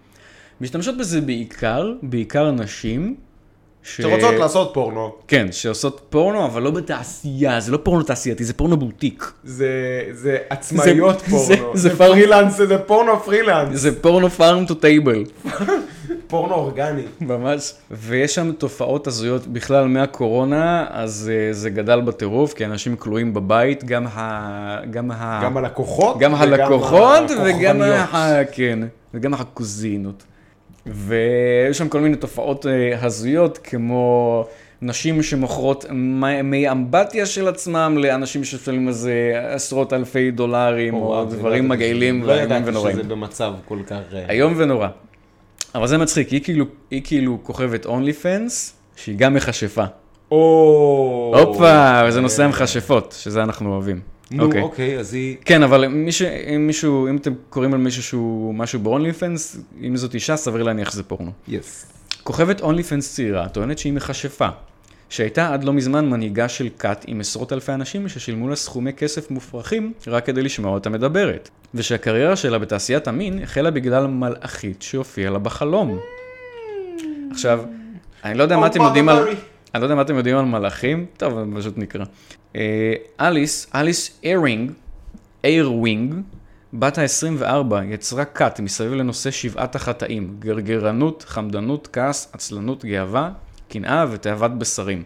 [0.61, 3.15] משתמשות בזה בעיקר, בעיקר נשים,
[3.83, 4.01] ש...
[4.01, 5.15] שרוצות לעשות פורנו.
[5.27, 9.31] כן, שעושות פורנו, אבל לא בתעשייה, זה לא פורנו תעשייתי, זה פורנו בוטיק.
[9.43, 9.67] זה,
[10.11, 11.45] זה עצמאיות זה- פורנו.
[11.45, 13.79] זה- זה זה פרילנס, זה פורנו פרילנס.
[13.79, 15.23] זה פורנו farm to table.
[16.27, 17.01] פורנו אורגני.
[17.21, 17.73] ממש.
[17.91, 19.47] ויש שם תופעות הזויות.
[19.47, 24.79] בגלל הקורונה, אז אה, זה גדל בטירוף, כי אנשים כלואים בבית, גם ה...
[24.91, 25.41] גם ה...
[25.43, 26.19] גם הלקוחות.
[26.19, 27.81] גם הלקוחות וגם.
[27.81, 28.41] ה...
[28.51, 28.79] כן,
[29.13, 30.23] וגם הקוזינות.
[30.85, 32.71] ויש שם כל מיני תופעות אה,
[33.05, 34.45] הזויות, כמו
[34.81, 35.85] נשים שמוכרות
[36.43, 39.13] מי- אמבטיה של עצמם לאנשים ששמים איזה
[39.49, 42.93] עשרות אלפי דולרים, או וואו, דברים לא מגעילים שזה- לא ידעתי ונוראים.
[42.95, 43.97] שזה במצב כל כך...
[44.13, 44.87] אה, איום ונורא.
[45.77, 49.83] אבל זה מצחיק, היא כאילו, היא כאילו כוכבת אונלי פנס, שהיא גם מכשפה.
[50.31, 51.43] או...
[51.45, 53.99] הופה, וזה נושא המכשפות, שזה אנחנו אוהבים.
[54.31, 54.61] נו, אוקיי.
[54.61, 55.35] אוקיי, אז היא...
[55.45, 56.21] כן, אבל מי ש...
[56.21, 60.63] אם מישהו, אם אתם קוראים על מישהו שהוא משהו באונלי פנס, אם זאת אישה, סביר
[60.63, 61.31] להניח שזה פורנו.
[61.47, 61.85] יס.
[62.23, 64.47] כוכבת אונלי פנס צעירה טוענת שהיא מכשפה,
[65.09, 69.31] שהייתה עד לא מזמן מנהיגה של כת עם עשרות אלפי אנשים ששילמו לה סכומי כסף
[69.31, 75.39] מופרכים רק כדי לשמוע אותה מדברת, ושהקריירה שלה בתעשיית המין החלה בגלל מלאכית שהופיעה לה
[75.39, 75.99] בחלום.
[77.31, 77.63] עכשיו,
[78.23, 79.27] אני לא יודע מה אתם יודעים על...
[79.73, 82.05] אני לא יודע מה אתם יודעים על מלאכים, טוב, אני פשוט נקרא.
[82.55, 84.71] אה, אליס, אליס איירינג,
[85.43, 86.15] איירווינג,
[86.73, 93.31] בת ה-24, יצרה כת מסביב לנושא שבעת החטאים, גרגרנות, חמדנות, כעס, עצלנות, גאווה,
[93.69, 95.03] קנאה ותאוות בשרים.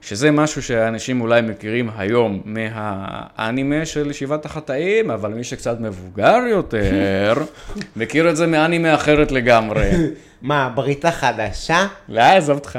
[0.00, 7.34] שזה משהו שאנשים אולי מכירים היום מהאנימה של שבעת החטאים, אבל מי שקצת מבוגר יותר,
[7.96, 9.90] מכיר את זה מאנימה אחרת לגמרי.
[10.42, 11.86] מה, ברית חדשה?
[12.08, 12.78] לא, עזוב אותך.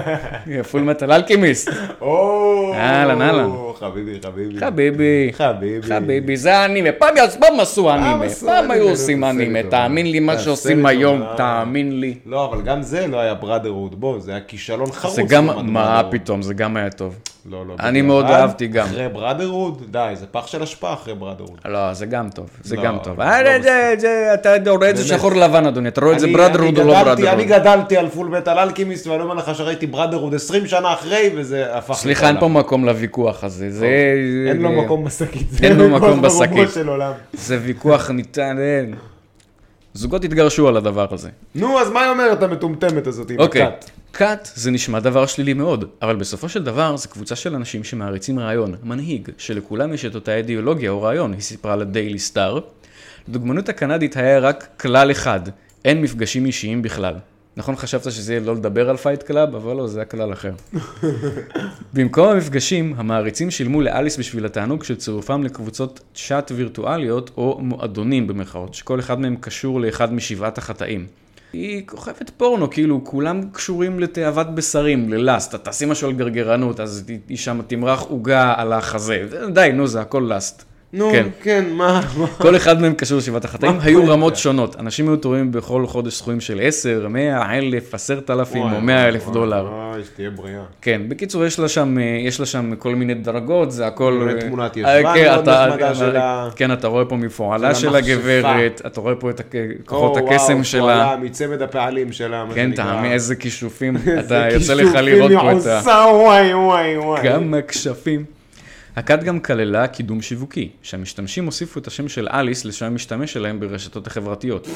[0.70, 1.70] פול מטל אלכימיסט.
[2.00, 2.72] או...
[2.74, 3.50] אהלן, אהלן.
[3.78, 4.58] חביבי, חביבי.
[4.60, 5.30] חביבי.
[5.32, 5.88] חביבי.
[5.88, 6.92] חביבי, זה אנימה.
[6.92, 8.24] פעם פעם עשו אנימה.
[8.24, 9.58] עשו פעם היו עושים תעשה אנימה.
[9.58, 9.76] לי טובה.
[9.76, 11.22] תאמין לי, מה שעושים היום.
[11.36, 12.14] תאמין לי.
[12.26, 15.14] לא, אבל גם זה לא היה בראדרהוד, בוא, זה היה כישלון חרוץ.
[15.16, 16.02] זה גם, לעומת מה.
[16.10, 17.18] פתאום, זה גם היה טוב.
[17.50, 17.74] לא, לא.
[17.80, 18.86] אני מאוד אהבתי גם.
[18.86, 21.58] אחרי בראדרהוד, די, זה פח של אשפה אחרי בראדרהוד.
[21.64, 23.20] לא, זה גם טוב, זה לא, גם טוב.
[23.20, 25.04] לא אה, אתה רואה את זה.
[25.04, 27.60] שחור לבן, אדוני, אתה רואה את זה בראדרוד או לא גדלתי- אני בראדרוד.
[27.60, 31.94] גדלתי על פול מטל אלכימיסט, ואני אומר לך שראיתי בראדרהוד 20 שנה אחרי, וזה הפך...
[31.94, 32.48] סליחה, לי אין פה.
[32.48, 33.70] מקום לוויכוח הזה.
[33.70, 33.86] זה...
[34.48, 35.48] אין לו מקום בשקית.
[35.62, 36.68] אין לו מקום בשקית.
[37.32, 38.94] זה ויכוח ניתן, אין.
[39.98, 41.30] זוגות התגרשו על הדבר הזה.
[41.54, 43.90] נו, אז מה היא אומרת המטומטמת הזאת עם אוקיי, הכת?
[44.12, 48.38] כת זה נשמע דבר שלילי מאוד, אבל בסופו של דבר זה קבוצה של אנשים שמעריצים
[48.38, 52.60] רעיון, מנהיג, שלכולם יש את אותה אידיאולוגיה או רעיון, היא סיפרה לדיילי סטאר.
[53.28, 55.40] לדוגמנות הקנדית היה רק כלל אחד,
[55.84, 57.14] אין מפגשים אישיים בכלל.
[57.58, 60.52] נכון חשבת שזה יהיה לא לדבר על Fight Club, אבל לא, זה היה כלל אחר.
[61.94, 68.74] במקום המפגשים, המעריצים שילמו לאליס בשביל התענוג של צירופם לקבוצות צ'אט וירטואליות או מועדונים במרכאות,
[68.74, 71.06] שכל אחד מהם קשור לאחד משבעת החטאים.
[71.52, 76.80] היא כוכבת פורנו, כאילו כולם קשורים לתאוות בשרים, ל lust, אתה תעשי משהו על גרגרנות,
[76.80, 80.64] אז היא- שם תמרח עוגה על החזה, די, נו, זה הכל לאסט.
[80.92, 81.26] נו, כן.
[81.42, 82.00] כן, מה?
[82.18, 82.26] מה?
[82.26, 84.36] כל אחד מהם קשור לשבעת החטאים, היו רמות?
[84.36, 84.76] שונות.
[84.80, 89.22] אנשים היו תורמים בכל חודש סכומים של 10, 100, 1,000, 10,000 או וואי, 100 אלף
[89.22, 89.68] וואי, דולר.
[89.72, 90.62] וואי, שתהיה בריאה.
[90.82, 94.28] כן, בקיצור, יש לה שם, אה, יש לה שם כל מיני דרגות, זה הכל...
[94.30, 96.48] אה, תמונת אה, ישבן כן, מאוד נחמדה אה, שלה.
[96.56, 97.96] כן, אתה רואה פה מפועלה של של.
[97.96, 99.54] הגברת, אתה רואה פה את
[99.86, 100.80] כוחות או, הקסם וואו, שלה.
[100.80, 102.70] פועלה מצמד הפעלים שלה, מה כן.
[102.74, 105.78] תאמין, איזה כישופים, איזה אתה יוצא לך כישופים לראות פה את ה...
[105.78, 107.28] עושה, וואי, וואי, וואי.
[107.28, 108.37] גם הכשפים.
[108.96, 114.06] הכת גם כללה קידום שיווקי, שהמשתמשים הוסיפו את השם של אליס לשם המשתמש שלהם ברשתות
[114.06, 114.68] החברתיות.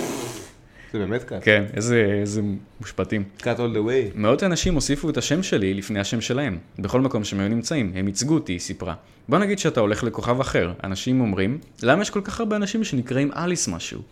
[0.92, 1.38] זה באמת כת.
[1.42, 2.42] כן, איזה איזה
[2.80, 3.24] מושפטים.
[3.38, 4.14] כת all the way.
[4.14, 6.58] מאות אנשים הוסיפו את השם שלי לפני השם שלהם.
[6.78, 8.94] בכל מקום שהם היו נמצאים, הם ייצגו אותי, היא סיפרה.
[9.28, 10.72] בוא נגיד שאתה הולך לכוכב אחר.
[10.84, 14.02] אנשים אומרים, למה יש כל כך הרבה אנשים שנקראים אליס משהו?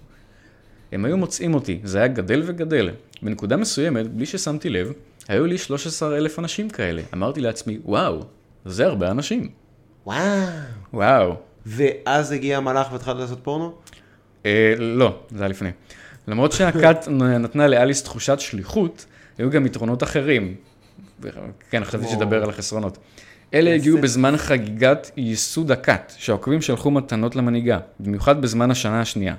[0.93, 2.91] הם היו מוצאים אותי, זה היה גדל וגדל.
[3.23, 4.93] בנקודה מסוימת, בלי ששמתי לב,
[5.29, 7.03] היו לי 13 אלף אנשים כאלה.
[7.15, 8.25] אמרתי לעצמי, וואו,
[8.65, 9.49] זה הרבה אנשים.
[10.07, 10.47] וואו.
[10.93, 11.35] וואו.
[11.67, 13.73] ואז הגיע המלאך והתחלת לעשות פורנו?
[14.47, 15.71] אה, לא, זה היה לפני.
[16.29, 17.09] למרות שהכת
[17.41, 19.07] נתנה לאליס תחושת שליחות,
[19.39, 20.55] היו גם יתרונות אחרים.
[21.71, 22.99] כן, חשבתי שתדבר על החסרונות.
[23.55, 29.35] אלה הגיעו בזמן חגיגת ייסוד הכת, שהעוקבים שלחו מתנות למנהיגה, במיוחד בזמן השנה השנייה.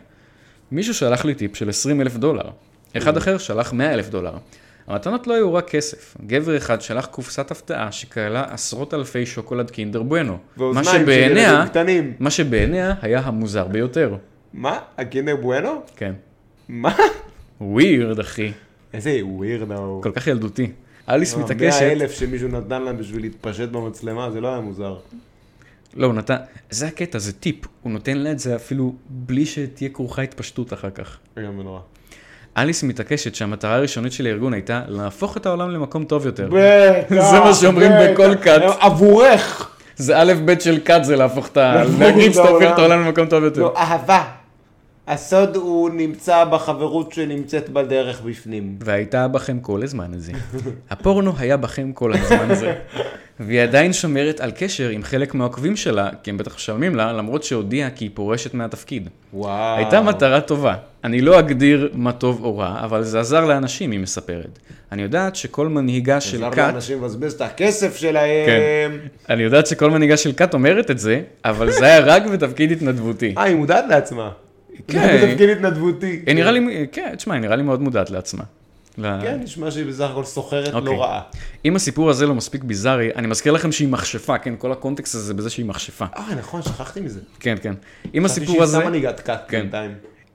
[0.72, 2.50] מישהו שלח לי טיפ של 20 אלף דולר,
[2.98, 4.38] אחד אחר שלח 100 אלף דולר.
[4.92, 10.04] המתנות לא היו רק כסף, גבר אחד שלח קופסת הפתעה שכללה עשרות אלפי שוקולד קינדר
[10.04, 10.34] בואנו.
[10.34, 12.14] מה ואוזניים של שבעיניה, ילדים קטנים.
[12.20, 14.16] מה שבעיניה היה המוזר ביותר.
[14.54, 14.80] מה?
[14.98, 15.82] הקינדר בואנו?
[15.96, 16.14] כן.
[16.70, 16.96] מה?
[17.62, 18.52] ווירד, אחי.
[18.94, 20.00] איזה ווירדו.
[20.04, 20.72] כל כך ילדותי.
[21.10, 21.82] אליס מאה מתעקשת...
[21.82, 24.98] אלף שמישהו נתן להם בשביל להתפשט במצלמה, זה לא היה מוזר.
[25.96, 26.36] לא, הוא נתן...
[26.70, 27.56] זה הקטע, זה טיפ.
[27.82, 31.18] הוא נותן לה את זה אפילו בלי שתהיה כרוכה התפשטות אחר כך.
[31.38, 31.80] רגע מנורא.
[32.58, 36.50] אליס מתעקשת שהמטרה הראשונית של הארגון הייתה להפוך את העולם למקום טוב יותר.
[36.52, 37.92] בטח, זה מה שאומרים.
[38.14, 38.62] בכל כת.
[38.80, 39.70] עבורך.
[39.96, 41.84] זה א' ב' של כת זה להפוך את ה...
[42.00, 42.92] להגיד את שאתה הופך את העולם.
[42.92, 43.62] העולם למקום טוב יותר.
[43.62, 44.24] לא, אהבה.
[45.08, 48.76] הסוד הוא נמצא בחברות שנמצאת בדרך בפנים.
[48.84, 50.32] והייתה בכם כל הזמן הזה.
[50.90, 52.74] הפורנו היה בכם כל הזמן הזה.
[53.40, 57.44] והיא עדיין שומרת על קשר עם חלק מהעוקבים שלה, כי הם בטח משלמים לה, למרות
[57.44, 59.10] שהודיעה כי היא פורשת מהתפקיד.
[59.34, 59.78] וואו.
[59.78, 60.76] הייתה מטרה טובה.
[61.04, 64.60] אני לא אגדיר מה טוב או רע, אבל זה עזר לאנשים, היא מספרת.
[64.92, 66.58] אני יודעת שכל מנהיגה של עזר כת...
[66.58, 68.46] לאנשים לבזבז את הכסף שלהם.
[68.46, 68.92] כן.
[69.30, 73.34] אני יודעת שכל מנהיגה של כת אומרת את זה, אבל זה היה רק בתפקיד התנדבותי.
[73.38, 74.32] אה, היא מודעת לעצמה.
[74.88, 75.18] כן.
[75.22, 76.22] זה תפקיד התנדבותי.
[76.28, 78.44] היא נראה לי, כן, תשמע, היא נראה לי מאוד מודעת לעצמה.
[78.98, 80.94] ל- כן, נשמע שהיא בסך הכל סוחרת אוקיי.
[80.94, 81.22] לא רעה.
[81.66, 85.34] אם הסיפור הזה לא מספיק ביזארי, אני מזכיר לכם שהיא מכשפה, כן, כל הקונטקסט הזה
[85.34, 86.06] בזה שהיא מכשפה.
[86.18, 87.20] אה, נכון, שכחתי מזה.
[87.40, 87.74] כן, כן.
[88.14, 89.68] אם הסיפור הזה, חשבתי שהיא סתם מנהיגת כת כן.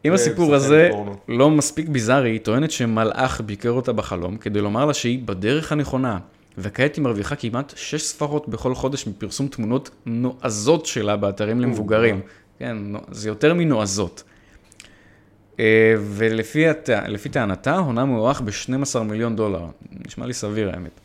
[0.08, 1.16] אם הסיפור וסוכנת הזה פורנו.
[1.28, 6.18] לא מספיק ביזארי, היא טוענת שמלאך ביקר אותה בחלום כדי לומר לה שהיא בדרך הנכונה.
[6.58, 12.20] וכעת היא מרוויחה כמעט שש ספרות בכל חודש מפרסום תמונות נועזות שלה באתרים למבוגרים.
[12.58, 12.76] כן,
[13.10, 14.22] זה יותר מנועזות.
[15.60, 19.66] אה, ולפי טענתה, הונה מוערך ב-12 מיליון דולר.
[20.06, 21.00] נשמע לי סביר האמת.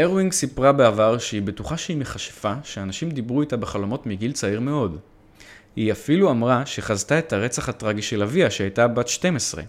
[0.00, 4.98] ארווינג סיפרה בעבר שהיא בטוחה שהיא מכשפה, שאנשים דיברו איתה בחלומות מגיל צעיר מאוד.
[5.76, 9.62] היא אפילו אמרה שחזתה את הרצח הטרגי של אביה, שהייתה בת 12.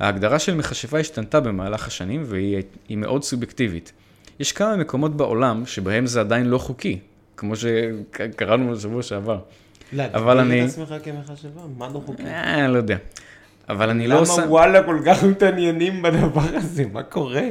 [0.00, 3.92] ההגדרה של מכשפה השתנתה במהלך השנים והיא היא מאוד סובייקטיבית.
[4.40, 6.98] יש כמה מקומות בעולם שבהם זה עדיין לא חוקי,
[7.36, 9.38] כמו שקראנו בשבוע שעבר.
[10.14, 11.60] אבל אני- להגדיר את עצמך כמחשבה?
[11.78, 12.22] מה לא חוקי?
[12.26, 12.96] אה, לא יודע.
[13.68, 14.42] אבל אני לא עושה...
[14.42, 16.84] למה וואלה כל כך מתעניינים בדבר הזה?
[16.92, 17.42] מה קורה?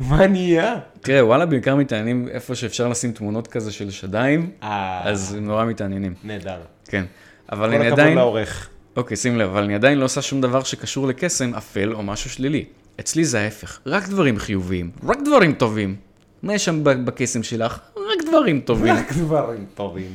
[0.00, 0.76] מה נהיה?
[1.00, 6.14] תראה, וואלה בעיקר מתעניינים איפה שאפשר לשים תמונות כזה של שדיים, אה, אז נורא מתעניינים.
[6.24, 6.60] נהדר.
[6.90, 7.04] כן.
[7.52, 8.16] אבל כל אני הכבוד עדיין...
[8.18, 8.68] לעורך.
[8.96, 12.30] אוקיי, שים לב, אבל אני עדיין לא עושה שום דבר שקשור לקסם, אפל או משהו
[12.30, 12.64] שלילי.
[13.00, 15.96] אצלי זה ההפך, רק דברים חיוביים, רק דברים טובים.
[16.42, 17.78] מה יש שם בקסם שלך?
[17.96, 18.94] רק דברים טובים.
[18.94, 20.10] רק דברים טובים.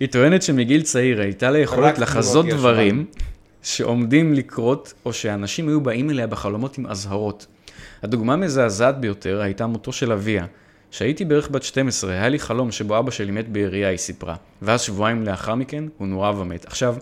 [0.00, 3.04] היא טוענת שמגיל צעיר הייתה לה יכולת לחזות דברים
[3.62, 7.46] שעומדים לקרות, או שאנשים היו באים אליה בחלומות עם אזהרות.
[8.02, 10.46] הדוגמה המזעזעת ביותר הייתה מותו של אביה.
[10.90, 14.34] כשהייתי בערך בת 12, היה לי חלום שבו אבא שלי מת בירייה, היא סיפרה.
[14.62, 16.64] ואז שבועיים לאחר מכן, הוא נורא ומת.
[16.66, 16.94] עכשיו,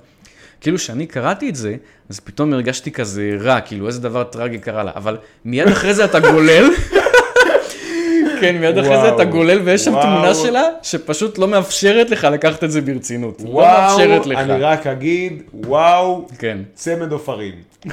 [0.61, 1.77] כאילו שאני קראתי את זה,
[2.11, 4.92] אז פתאום הרגשתי כזה רע, כאילו איזה דבר טרגי קרה לה.
[4.94, 6.64] אבל מיד אחרי זה אתה גולל,
[8.40, 9.14] כן, מיד אחרי זה.
[9.14, 10.03] אתה גולל ויש שם.
[10.03, 13.40] תמונה שלה, שפשוט לא מאפשרת לך לקחת את זה ברצינות.
[13.44, 14.38] לא וואו, מאפשרת לך.
[14.38, 16.59] אני רק אגיד, וואו, כן.
[16.74, 17.55] צמד עופרים.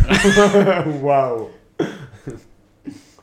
[1.02, 1.50] וואו.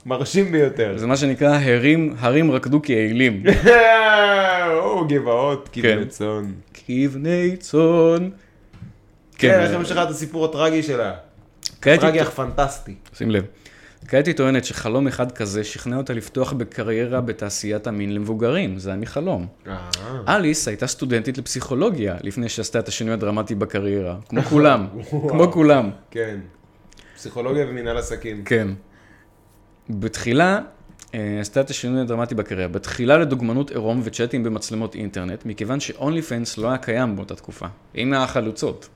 [0.07, 0.93] מרשים ביותר.
[0.99, 3.43] זה מה שנקרא הרים, הרים רקדו כיעילים.
[4.79, 5.83] או, גבעות, כן.
[5.83, 6.53] כבני צאן.
[6.75, 8.31] כבני צאן.
[9.39, 11.15] כן, איך המשכה את הסיפור הטרגי שלה?
[11.83, 12.95] כעת טרגי היא- אך פנטסטי.
[13.17, 13.45] שים לב.
[14.09, 18.99] כעת היא טוענת שחלום אחד כזה שכנע אותה לפתוח בקריירה בתעשיית המין למבוגרים, זה היה
[18.99, 19.47] מחלום.
[20.29, 24.87] אליס הייתה סטודנטית לפסיכולוגיה לפני שעשתה את השינוי הדרמטי בקריירה, כמו כולם,
[25.31, 25.91] כמו כולם.
[26.11, 26.39] כן.
[27.17, 28.45] פסיכולוגיה ומנהל עסקים.
[28.45, 28.69] כן.
[29.91, 30.61] בתחילה,
[31.15, 32.69] אה, עשתה את השינוי הדרמטי בקריירה.
[32.69, 37.67] בתחילה לדוגמנות עירום וצ'אטים במצלמות אינטרנט, מכיוון שאונלי פנס לא היה קיים באותה תקופה.
[37.95, 38.89] היא מהחלוצות.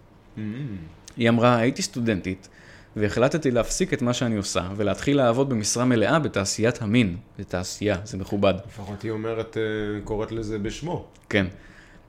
[1.16, 2.48] היא אמרה, הייתי סטודנטית,
[2.96, 7.16] והחלטתי להפסיק את מה שאני עושה, ולהתחיל לעבוד במשרה מלאה בתעשיית המין.
[7.38, 8.54] זה תעשייה, זה מכובד.
[8.66, 11.06] לפחות היא אומרת, אה, קוראת לזה בשמו.
[11.28, 11.46] כן.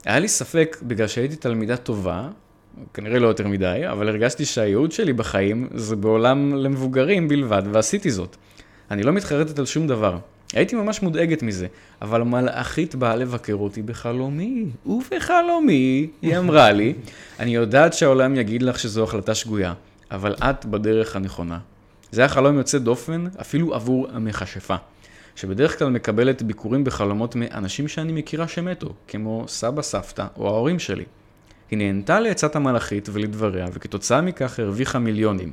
[0.04, 2.28] היה לי ספק, בגלל שהייתי תלמידה טובה,
[2.94, 8.36] כנראה לא יותר מדי, אבל הרגשתי שהייעוד שלי בחיים זה בעולם למבוגרים בלבד, ועשיתי זאת.
[8.90, 10.18] אני לא מתחרטת על שום דבר.
[10.52, 11.66] הייתי ממש מודאגת מזה,
[12.02, 16.94] אבל מלאכית באה לבקר אותי בחלומי, ובחלומי, היא אמרה לי,
[17.40, 19.74] אני יודעת שהעולם יגיד לך שזו החלטה שגויה,
[20.10, 21.58] אבל את בדרך הנכונה.
[22.10, 24.76] זה היה חלום יוצא דופן, אפילו עבור המכשפה,
[25.36, 31.04] שבדרך כלל מקבלת ביקורים בחלומות מאנשים שאני מכירה שמתו, כמו סבא, סבתא או ההורים שלי.
[31.70, 35.52] היא נהנתה לעצת המלאכית ולדבריה, וכתוצאה מכך הרוויחה מיליונים.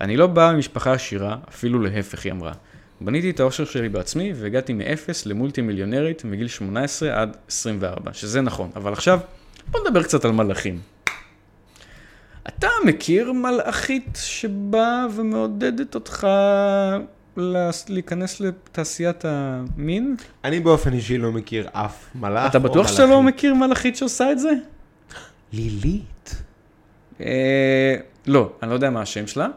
[0.00, 2.52] אני לא באה ממשפחה עשירה, אפילו להפך, היא אמרה.
[3.00, 8.70] בניתי את האושר שלי בעצמי, והגעתי מאפס למולטי מיליונרית מגיל 18 עד 24, שזה נכון.
[8.76, 9.20] אבל עכשיו,
[9.70, 10.80] בוא נדבר קצת על מלאכים.
[12.48, 16.26] אתה מכיר מלאכית שבאה ומעודדת אותך
[17.88, 20.16] להיכנס לתעשיית המין?
[20.44, 23.22] אני באופן אישי לא מכיר אף מלאך אתה בטוח שאתה לא.
[23.22, 24.50] מכיר מלאכית שעושה את זה?
[25.52, 26.42] לילית.
[27.20, 29.48] אה, לא, אני לא יודע מה השם שלה,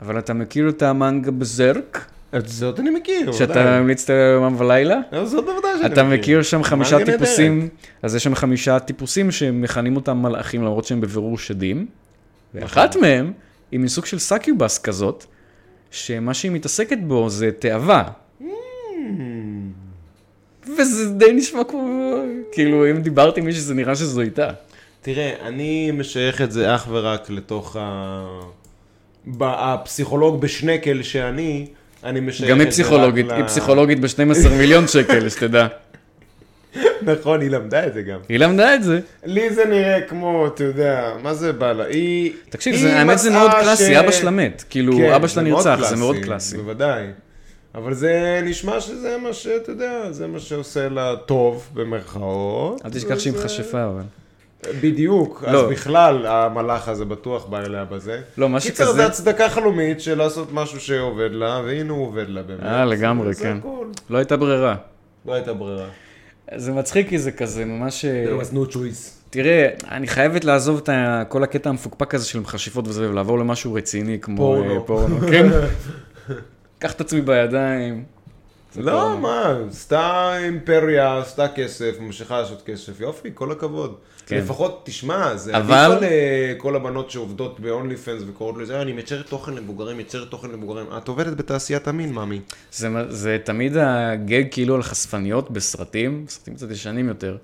[0.00, 2.06] אבל אתה מכיר את המנגה בזרק?
[2.36, 5.00] את זאת אני מכיר, שאתה המליצת יומם ולילה?
[5.12, 5.26] ודאי.
[5.26, 7.68] זאת בוודאי שאני אתה מכיר שם חמישה טיפוסים,
[8.02, 11.86] אז יש שם חמישה טיפוסים שמכנים אותם מלאכים למרות שהם בבירור שדים,
[12.54, 13.32] ואחת מהם
[13.70, 15.24] היא מסוג של succubus כזאת,
[15.90, 18.04] שמה שהיא מתעסקת בו זה תאווה.
[20.78, 22.14] וזה די נשמע כמו,
[22.52, 24.50] כאילו אם דיברתי עם מישהו זה נראה שזו איתה.
[25.02, 28.24] תראה, אני משייך את זה אך ורק לתוך ה...
[29.40, 31.66] הפסיכולוג בשנקל שאני,
[32.04, 35.66] אני משייך גם היא פסיכולוגית, היא פסיכולוגית ב-12 מיליון שקל, שתדע.
[37.02, 38.18] נכון, היא למדה את זה גם.
[38.28, 39.00] היא למדה את זה.
[39.24, 41.84] לי זה נראה כמו, אתה יודע, מה זה בא לה?
[41.84, 42.32] היא...
[42.48, 44.64] תקשיב, היא האמת זה מאוד קלאסי, אבא שלה מת.
[44.70, 46.56] כאילו, כן, אבא שלה נרצח, זה מאוד קלאסי.
[46.56, 47.06] בוודאי.
[47.74, 52.82] אבל זה נשמע שזה מה שאתה יודע, זה מה שעושה לה טוב, במרכאות.
[52.84, 54.02] אל תשכח שהיא מכשפה, אבל.
[54.80, 55.68] בדיוק, אז לא.
[55.70, 58.20] בכלל המלאך הזה בטוח בא אליה בזה.
[58.38, 62.28] לא, מה קיצר, שכזה- זה הצדקה חלומית של לעשות משהו שעובד לה, והנה הוא עובד
[62.28, 62.62] לה באמת.
[62.62, 63.56] אה, לגמרי, זה כן.
[63.60, 63.86] הכל.
[64.10, 64.74] לא הייתה ברירה.
[65.26, 65.86] לא הייתה ברירה.
[66.56, 68.04] זה מצחיק כי זה כזה ממש...
[68.04, 69.10] אה, There was no choice.
[69.30, 70.88] תראה, אני חייבת לעזוב את
[71.28, 74.74] כל הקטע המפוקפק הזה של מכשפות וזה, ולעבור למשהו רציני כמו פורנו.
[74.74, 75.18] אה, פורנו.
[75.20, 75.48] כן.
[76.78, 78.04] קח את עצמי בידיים.
[78.72, 79.18] זה לא, פורנו.
[79.18, 83.94] מה, עשתה אימפריה, עשתה כסף, ממשיכה לעשות כסף, יופי, כל הכבוד.
[84.26, 84.36] כן.
[84.36, 86.08] לפחות, תשמע, זה אבל- עדיף על
[86.58, 87.72] כל הבנות שעובדות ב-only
[88.06, 90.86] fans וקוראות לזה, "אה, אני מייצרת תוכן למבוגרים, מייצרת תוכן למבוגרים.
[90.96, 92.40] את עובדת בתעשיית המין, מאמי.
[92.72, 97.36] זה, זה תמיד הגג כאילו על חשפניות בסרטים, סרטים קצת ישנים יותר,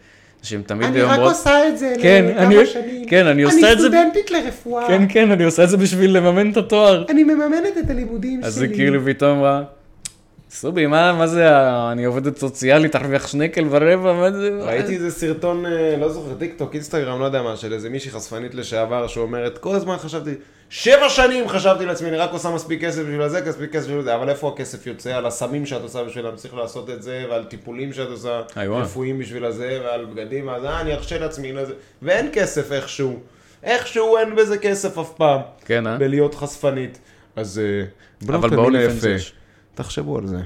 [0.43, 1.19] שהם תמיד אומרות...
[1.33, 2.57] עושה את זה כן, אני-
[3.09, 3.89] כן, אני עושה את זה...
[4.31, 4.89] לרפואה.
[4.89, 7.05] כן, כן, אני עושה את זה בשביל לממן את התואר.
[7.09, 9.63] אני מממנת את הלימודים אז זה כאילו פתאום אמרה,
[10.55, 11.49] סובי, מה, מה זה,
[11.93, 14.51] אני עובדת סוציאלית, תרוויח שנקל ורבע, מה זה?
[14.63, 18.11] ראיתי איזה סרטון, אה, לא זוכר, טיק טוק, אינסטגרם, לא יודע מה, של איזה מישהי
[18.11, 20.31] חשפנית לשעבר שאומרת, כל הזמן חשבתי,
[20.71, 24.15] שבע שנים חשבתי לעצמי, אני רק עושה מספיק כסף בשביל הזה, מספיק כסף בשביל זה,
[24.15, 25.17] אבל איפה הכסף יוצא?
[25.17, 28.41] על הסמים שאת עושה בשביל להמשיך לעשות את זה, ועל טיפולים שאת עושה.
[28.57, 33.21] רפואיים בשביל הזה, ועל בגדים, אז אה, אני ארשה לעצמי לזה, ואין כסף איכשהו,
[33.63, 35.97] איכשהו אין בזה כסף אף פעם, כן, אה?
[35.97, 36.99] בלהיות חשפנית.
[37.37, 37.85] אז אה,
[38.29, 39.42] אבל המילה יפה.
[39.75, 40.37] תחשבו על זה.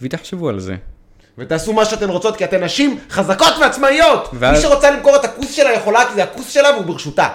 [0.00, 0.74] ותחשבו על זה.
[1.38, 4.28] ותעשו מה שאתן רוצות, כי אתן נשים חזקות ועצמאיות!
[4.32, 7.28] ואז- מי שרוצה למכור את הכוס שלה יכולה, כי זה הכוס שלה והוא ברשותה.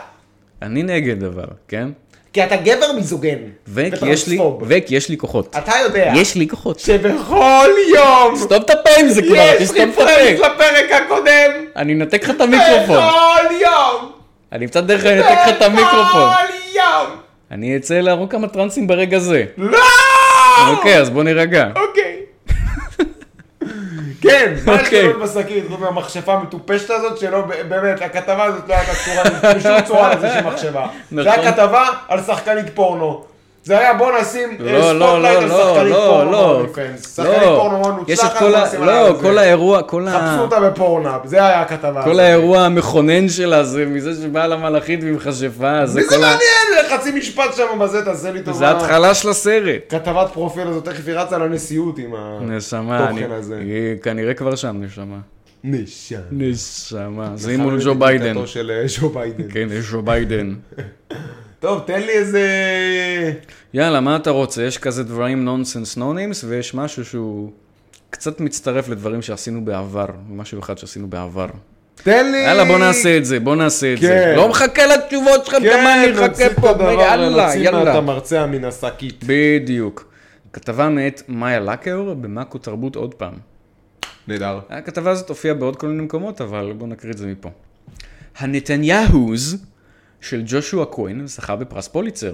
[0.62, 1.88] אני נגד אבל, כן?
[2.34, 3.38] כי אתה גבר מיזוגן.
[3.68, 4.40] וכי יש לי.
[4.62, 5.56] וכי יש לי כוחות.
[5.58, 6.12] אתה יודע.
[6.16, 6.80] יש לי כוחות.
[6.80, 10.48] שבכל יום סתום את הפה עם זה כבר, יש תסתום את רפרנס הפה.
[10.48, 11.52] לפרק הקודם.
[11.76, 12.98] אני אנתק לך את המיקרופון.
[12.98, 14.12] בכל יום.
[14.52, 16.30] אני קצת דרך אנתק לך את המיקרופון.
[16.30, 17.18] בכל יום.
[17.52, 19.46] אני אצא להרוג כמה טרנסים ברגע זה.
[19.58, 19.78] לא!
[20.68, 21.68] אוקיי, אז בוא נירגע.
[21.76, 22.16] אוקיי.
[24.22, 25.08] כן, מה יש אוקיי.
[25.08, 30.10] לנו בשקית, חוץ מהמכשפה המטופשת הזאת, שלא, באמת, הכתבה הזאת לא הייתה קשורה בשום צורה
[30.10, 30.88] לאיזושהי מחשבה.
[31.12, 31.40] זה נכון.
[31.40, 33.24] היה כתבה על שחקנית פורנו.
[33.64, 37.22] זה היה בוא נשים אה, לא, לא, spotlight לא, על שחקנית לא, פורנו לא, ב-OnlyFans.
[37.22, 37.26] לא.
[37.26, 39.22] שחקנית פורנו מאוד יש את מוצלחת, לא, זה.
[39.22, 40.12] כל האירוע, כל ה...
[40.12, 42.04] חפשו אותה ב Pornhub, זה היה הכתבה.
[42.04, 42.20] כל.
[42.20, 46.20] האירוע המכונן שלה זה מזה שבאה למלאכית ועם מכשפה, זה מי זה כל ה...
[46.20, 46.69] מעניין?
[46.90, 48.58] חצי משפט שם בזה, תעשה לי טובה.
[48.58, 49.82] זה ההתחלה של הסרט.
[49.90, 53.20] כתבת פרופיל הזאת, תכף היא רצה לנשיאות עם נשמה, אני...
[53.20, 53.58] התוכן הזה.
[53.58, 55.20] היא כנראה כבר שם, נשמה.
[55.64, 56.20] נשם.
[56.32, 57.32] נשמה.
[57.36, 58.46] זה היא מול ג'ו ביידן.
[58.46, 59.52] של אה, ג'ו ביידן.
[59.52, 60.56] כן, יש ג'ו ביידן.
[61.60, 62.44] טוב, תן לי איזה...
[63.74, 64.64] יאללה, מה אתה רוצה?
[64.64, 67.52] יש כזה דברים נונסנס נונימס, ויש משהו שהוא
[68.10, 70.06] קצת מצטרף לדברים שעשינו בעבר.
[70.30, 71.48] משהו אחד שעשינו בעבר.
[72.04, 72.38] תן לי...
[72.38, 74.08] יאללה, בוא נעשה את זה, בוא נעשה את זה.
[74.08, 74.34] כן.
[74.36, 76.70] לא מחכה לתשובות שלך, אני כן, נוציא אחכה את פה.
[76.70, 77.98] הדבר, יאללה, נוציא את יאללה.
[77.98, 79.24] המרצע מן השקית.
[79.28, 80.14] בדיוק.
[80.54, 83.34] כתבה מאת מאיה לקר במאקו תרבות עוד פעם.
[84.28, 84.60] נהדר.
[84.70, 87.50] הכתבה הזאת הופיעה בעוד כל מיני מקומות, אבל בואו נקריא את זה מפה.
[88.38, 89.66] הנתניהוז
[90.22, 92.34] של ג'ושוע כהן זכה בפרס פוליצר.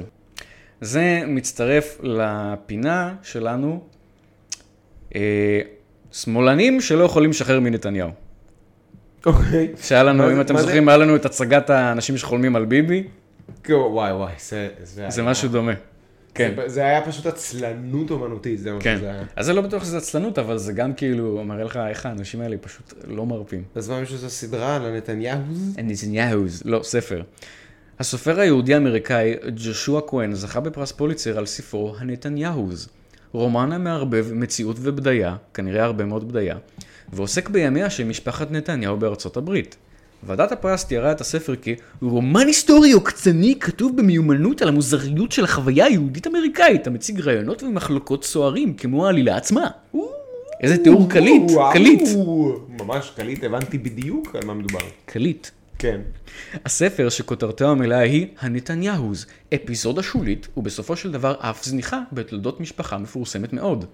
[0.81, 3.83] זה מצטרף לפינה שלנו,
[5.15, 5.61] אה,
[6.11, 8.09] שמאלנים שלא יכולים לשחרר מנתניהו.
[9.25, 9.73] אוקיי.
[9.81, 10.57] שהיה לנו, אם אתם?
[10.57, 13.03] זוכרים, היה לנו את הצגת האנשים שחולמים על ביבי,
[13.69, 14.33] וואי וואי,
[15.09, 15.23] זה...
[15.23, 15.71] משהו דומה.
[16.33, 18.95] כן, זה- זה היה פשוט עצלנות אומנותית, זה מה כן.
[18.97, 19.23] שזה היה.
[19.35, 22.57] אז זה לא בטוח שזה עצלנות, אבל זה גם כאילו מראה לך איך האנשים האלה
[22.61, 23.63] פשוט לא מרפים.
[23.75, 25.39] אז מה מישהו עושה סדרה על הנתניהו?
[25.83, 27.21] נתניהוז, לא, ספר.
[27.99, 32.89] הסופר היהודי-אמריקאי ג'ושוע כהן זכה בפרס פוליצר על ספרו הנתניהוז.
[33.31, 36.55] רומן המערבב מציאות ובדיה, כנראה הרבה מאוד בדיה,
[37.13, 39.75] ועוסק בימיה של משפחת נתניהו בארצות הברית.
[40.23, 41.53] ועדת הפרס תיארה את הספר
[41.99, 49.05] כרומן היסטורי עוקצני כתוב במיומנות על המוזריות של החוויה היהודית-אמריקאית, המציג רעיונות ומחלוקות סוערים כמו
[49.05, 49.67] העלילה עצמה.
[50.61, 51.51] איזה תיאור קליט.
[51.73, 52.01] קליט.
[52.69, 54.79] ממש קליט, הבנתי בדיוק על מה מדובר.
[55.05, 55.47] קליט.
[55.77, 56.01] כן.
[56.65, 59.25] הספר שכותרתו המלאה היא הנתניהוז,
[59.55, 63.85] אפיזודה שולית ובסופו של דבר אף זניחה בתולדות משפחה מפורסמת מאוד.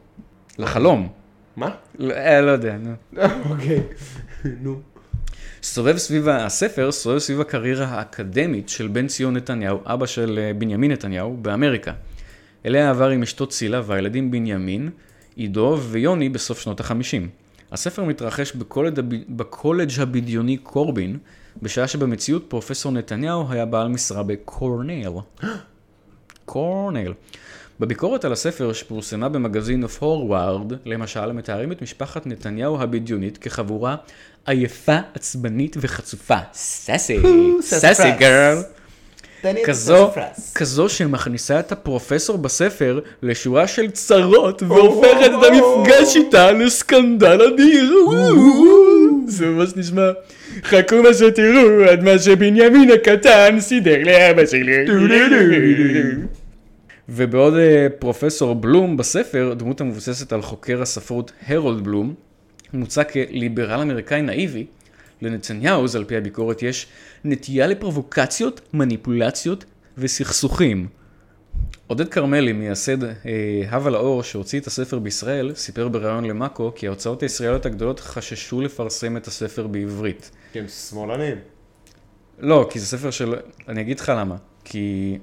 [0.57, 1.07] לחלום.
[1.56, 1.70] מה?
[1.99, 3.22] לא, אה, לא יודע, נו.
[3.49, 3.84] אוקיי.
[4.64, 4.82] נו.
[5.64, 10.91] סובב סביב הספר, סובב סביב הקריירה האקדמית של בן ציון נתניהו, אבא של אה, בנימין
[10.91, 11.93] נתניהו, באמריקה.
[12.66, 14.89] אליה עבר עם אשתו צילה והילדים בנימין,
[15.36, 17.30] עידו ויוני בסוף שנות החמישים.
[17.72, 19.14] הספר מתרחש בקולג', הב...
[19.30, 21.18] בקולג' הבדיוני קורבין,
[21.62, 25.14] בשעה שבמציאות פרופסור נתניהו היה בעל משרה בקורנל.
[26.45, 27.14] קורנל.
[27.82, 33.96] בביקורת על הספר שפורסמה במגזין פורוורד, למשל, מתארים את משפחת נתניהו הבדיונית כחבורה
[34.46, 36.38] עייפה, עצבנית וחצופה.
[36.54, 37.18] סאסי,
[37.62, 38.58] סאסי גרל.
[39.66, 40.12] כזו,
[40.56, 47.94] כזו שמכניסה את הפרופסור בספר לשורה של צרות והופכת את המפגש איתה לסקנדל אדיר.
[49.28, 50.10] זה ממש נשמע.
[50.64, 54.86] חכו מה שתראו עד מה שבנימין הקטן סידר לאבא שלי.
[57.14, 62.14] ובעוד אה, פרופסור בלום בספר, דמות המבוססת על חוקר הספרות הרולד בלום,
[62.74, 64.66] מוצע כליברל אמריקאי נאיבי,
[65.22, 66.88] לנתניהו, על פי הביקורת, יש
[67.24, 69.66] נטייה לפרובוקציות, מניפולציות
[69.97, 70.88] וסכסוכים.
[71.88, 73.12] עודד כרמלי, מייסד אה,
[73.72, 79.18] הווה לאור, שהוציא את הספר בישראל, סיפר בריאיון למאקו כי ההוצאות הישראליות הגדולות חששו לפרסם
[79.18, 80.32] את הספר בעברית.
[80.53, 81.38] כי הם שמאלנים.
[82.39, 83.36] לא, כי זה ספר של...
[83.68, 84.36] אני אגיד לך למה.
[84.64, 85.18] כי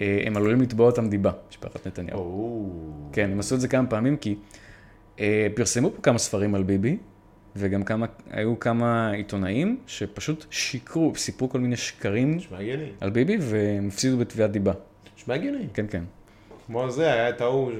[0.00, 2.18] הם עלולים לתבוע אותם דיבה, משפחת נתניהו.
[2.18, 2.70] או.
[3.12, 4.36] כן, הם עשו את זה כמה פעמים כי
[5.20, 6.96] אה, פרסמו פה כמה ספרים על ביבי,
[7.56, 12.38] וגם כמה, היו כמה עיתונאים שפשוט שיקרו, סיפרו כל מיני שקרים.
[13.00, 14.72] על ביבי, והם הפסידו בתביעת דיבה.
[15.16, 15.66] נשמע הגיוני.
[15.74, 16.02] כן, כן.
[16.66, 17.74] כמו זה, היה את ההוא ש...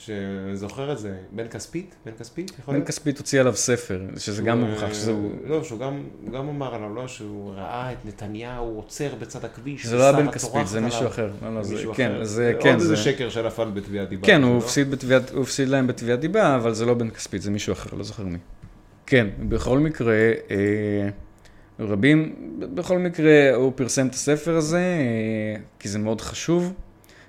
[0.00, 1.94] שזוכר את זה, בן כספית?
[2.06, 2.52] בן כספית?
[2.68, 2.84] בן?
[2.84, 5.12] כספית הוציא עליו ספר, שזה גם מוכח אה, שזה...
[5.44, 9.86] לא, שהוא גם, הוא גם אמר עליו, לא, שהוא ראה את נתניהו עוצר בצד הכביש.
[9.86, 11.06] זה לא היה בן כספית, זה מישהו.
[11.06, 11.30] אחר.
[11.42, 12.24] לא, לא, זה, כן.
[12.24, 12.92] זה, כן, עוד זה...
[12.92, 14.26] איזה שקר שנפל בתביעת דיבה.
[14.26, 14.58] כן, הוא לא?
[14.58, 14.94] הפסיד,
[15.32, 18.24] הוא הפסיד להם בתביעת דיבה, אבל זה לא בן כספית, זה מישהו אחר, לא זוכר
[18.24, 18.38] מי.
[19.06, 20.14] כן, בכל מקרה,
[20.50, 21.08] אה,
[21.80, 22.34] רבים,
[22.74, 26.72] בכל מקרה הוא פרסם את הספר הזה, אה, כי זה מאוד חשוב.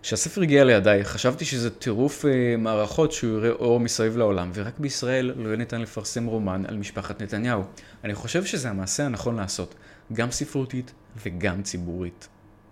[0.04, 5.34] כשהספר הגיע לידיי, חשבתי שזה טירוף אה, מערכות שהוא יראה אור מסביב לעולם, ורק בישראל
[5.38, 7.64] לא יהיה ניתן לפרסם רומן על משפחת נתניהו.
[8.04, 9.76] אני חושב שזה המעשה הנכון לעשות,
[10.14, 10.91] גם ספרותית
[11.26, 12.28] וגם ציבורית.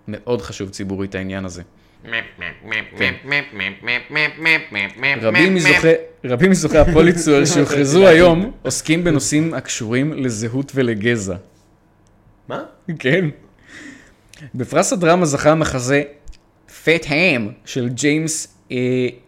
[0.07, 1.63] מאוד חשוב ציבורית העניין הזה.
[6.23, 11.35] רבים מזוכי, הפוליצר שהוכרזו היום עוסקים בנושאים הקשורים לזהות ולגזע.
[12.47, 12.63] מה?
[12.99, 13.25] כן.
[14.55, 16.03] בפרס הדרמה זכה המחזה
[16.83, 18.77] פט האם של ג'יימס אה,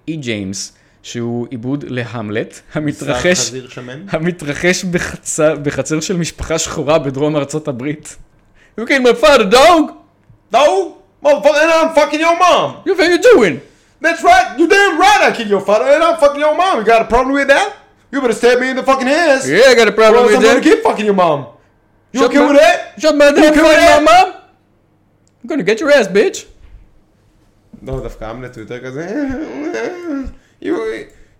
[0.07, 0.73] אי ג'יימס,
[1.03, 3.51] שהוא עיבוד להמלט, המתרחש?
[4.09, 8.15] המתרחש בחצר, בחצר של משפחה שחורה בדרום ארצות הברית.
[8.79, 9.91] You killed my father, dog!
[10.53, 10.57] No!
[11.23, 12.67] Motherfucker, and I'm fucking your mom!
[12.85, 13.55] You think you're doing?
[14.03, 14.47] That's right!
[14.59, 16.73] You damn right I killed your father and I'm fucking your mom!
[16.79, 17.67] You got a problem with that?
[18.11, 19.41] You better stab me in the fucking ass!
[19.47, 20.63] Yeah, I got a problem with I'm gonna that.
[20.69, 21.39] keep fucking your mom!
[22.13, 22.77] You Shut okay my- with that?
[23.01, 24.27] Shut my damn okay fucking mom!
[25.41, 26.37] I'm gonna get your ass, bitch!
[27.81, 29.07] לא, דווקא אמלט הוא יותר כזה...
[30.63, 30.75] You...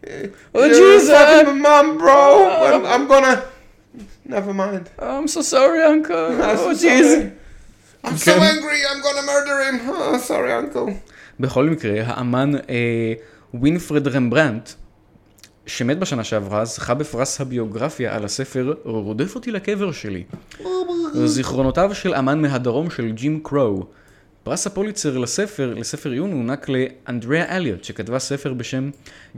[0.04, 0.08] Oh,
[0.56, 1.10] you're Jesus.
[1.10, 2.50] fucking my mom, bro!
[2.68, 3.36] I'm, I'm gonna...
[4.26, 4.90] Never mind.
[5.00, 6.28] I'm so sorry, uncle.
[6.42, 7.30] Oh, jeez.
[8.04, 8.40] I'm so כן.
[8.40, 9.78] angry, I'm gonna murder him.
[9.90, 10.94] Oh, sorry, uncle.
[11.40, 13.14] בכל מקרה, האמן אה,
[13.54, 14.70] ווינפרד רמברנט,
[15.66, 20.24] שמת בשנה שעברה, זכה בפרס הביוגרפיה על הספר "רודף אותי לקבר שלי".
[21.26, 23.86] זיכרונותיו של אמן מהדרום של ג'ים קרו.
[24.44, 28.90] פרס הפוליצר לספר, לספר עיון הוענק לאנדריאה אליוט, שכתבה ספר בשם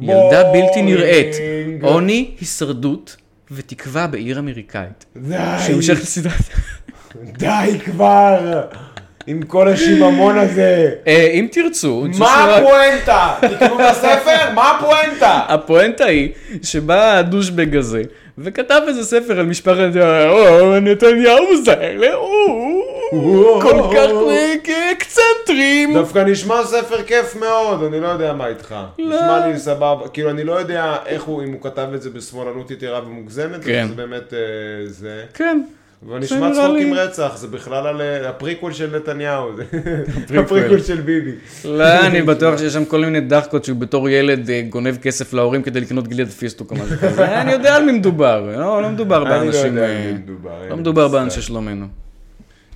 [0.01, 1.36] ילדה בלתי נראית.
[1.82, 3.16] עוני, הישרדות
[3.51, 5.06] ותקווה בעיר אמריקאית.
[5.18, 5.38] די,
[5.68, 6.34] שהמשך לסדרת...
[7.16, 8.62] די כבר!
[9.28, 10.91] עם כל השיממון הזה.
[11.08, 13.34] אה, אם תרצו, מה הפואנטה?
[13.41, 14.51] תקנו את הספר?
[14.54, 15.41] מה הפואנטה?
[15.47, 16.30] הפואנטה היא
[16.64, 18.01] שבא הדושבג הזה
[18.38, 19.95] וכתב איזה ספר על משפחת
[20.30, 21.74] או, נתניהו זה
[23.61, 24.09] כל כך
[24.91, 25.93] אקצנטרים.
[25.93, 28.76] דווקא נשמע ספר כיף מאוד, אני לא יודע מה איתך.
[28.99, 32.72] נשמע לי סבבה, כאילו אני לא יודע איך הוא, אם הוא כתב את זה בשמאלנות
[32.72, 33.84] יתרה ומוגזמת, כן.
[33.88, 34.39] שזה באמת אה,
[34.88, 35.24] זה.
[35.34, 35.61] כן.
[36.07, 39.55] אבל זה נשמע נראה צחוק לי- עם רצח, זה בכלל על אה, הפריקוול של נתניהו,
[39.55, 39.64] זה
[40.24, 40.39] ה prequel.
[40.39, 41.32] ה prequel של ביבי.
[41.66, 45.61] לא, אני בטוח שיש שם כל מיני דחקות שהוא בתור ילד אה, גונב כסף להורים
[45.64, 47.41] כדי לקנות גלידת פיסטוק או משהו כזה.
[47.41, 49.78] אני יודע על מי מדובר, לא לא מדובר לא באנשים...
[49.78, 50.11] אה,
[50.70, 51.07] לא מדובר.
[51.07, 51.86] באנשי שלומנו.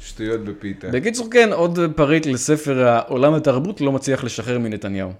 [0.08, 0.88] שטויות בפיתה.
[0.88, 5.12] בקיצור כן, עוד פריט לספר העולם התרבות לא מצליח לשחרר מנתניהו.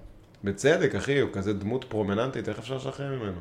[0.44, 3.40] בצדק, אחי, הוא כזה דמות פרומננטית, איך אפשר לשחרר ממנו?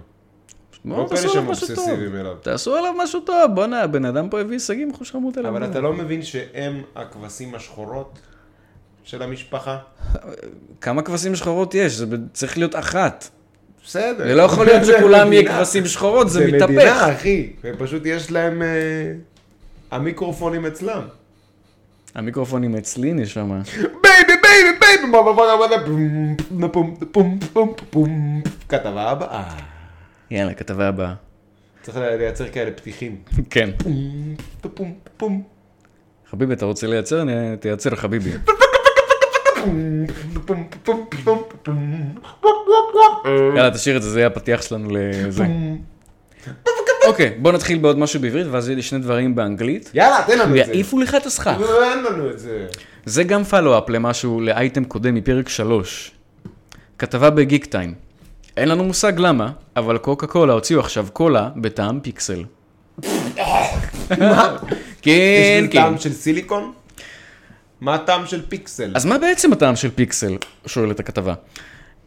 [0.86, 1.48] לא כאלה שהם.
[1.48, 2.36] אובססיביים אליו.
[2.42, 5.52] תעשו עליו משהו טוב, בואנה, הבן אדם פה הביא הישגים חושרמוט אליו.
[5.52, 8.20] אבל אתה לא מבין שהם הכבשים השחורות
[9.04, 9.78] של המשפחה?
[10.82, 11.94] כמה כבשים שחורות יש?
[11.94, 13.30] זה צריך להיות אחת.
[13.86, 14.28] בסדר.
[14.28, 15.58] זה לא יכול להיות זה שכולם מדינה.
[15.58, 16.64] כבשים שחורות, זה זה מתהפך.
[16.72, 17.50] מדינה, אחי.
[17.64, 18.62] ופשוט יש להם...
[18.62, 19.14] אה,
[19.92, 21.02] המיקרופונים אצלם.
[22.18, 23.62] המיקרופונים אצלי נשמה.
[24.04, 25.08] בייבי, בייבי, בייבי,
[26.52, 27.40] מה פום פום
[28.70, 29.44] כתבה הבאה.
[30.32, 31.14] יאללה, כתבה הבאה.
[31.82, 33.16] צריך לייצר כאלה פתיחים.
[33.50, 33.70] כן.
[36.32, 37.22] חביבי, אתה רוצה לייצר?
[37.22, 38.30] אני- תייצר חביבי.
[43.56, 45.44] יאללה, תשאיר את זה, זה יהיה הפתיח שלנו לזה.
[47.08, 49.92] אוקיי, בוא נתחיל בעוד משהו בעברית, ואז יהיה לי שני דברים באנגלית.
[49.94, 50.72] יאללה, תן לנו את זה.
[50.72, 51.58] ויעיפו לך את הסכך.
[51.60, 52.68] לא, אין לנו את זה.
[53.06, 56.12] זה גם follow-up למשהו, לאייטם קודם מפרק 3.
[57.00, 57.94] כתבה בגיק טיים.
[58.58, 62.44] אין לנו מושג למה, אבל קוקה קולה הוציאו עכשיו קולה בטעם פיקסל.
[65.02, 65.82] כן, יש לזה כן.
[65.82, 66.72] טעם של סיליקון?
[67.82, 68.92] מה הטעם של פיקסל?
[68.96, 70.38] אז מה בעצם הטעם של פיקסל?
[70.66, 71.34] שואלת הכתבה.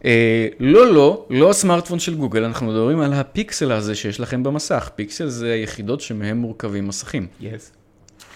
[0.05, 4.91] אה, לא, לא, לא הסמארטפון של גוגל, אנחנו מדברים על הפיקסל הזה שיש לכם במסך.
[4.95, 7.27] פיקסל זה היחידות שמהם מורכבים מסכים.
[7.41, 7.73] yes.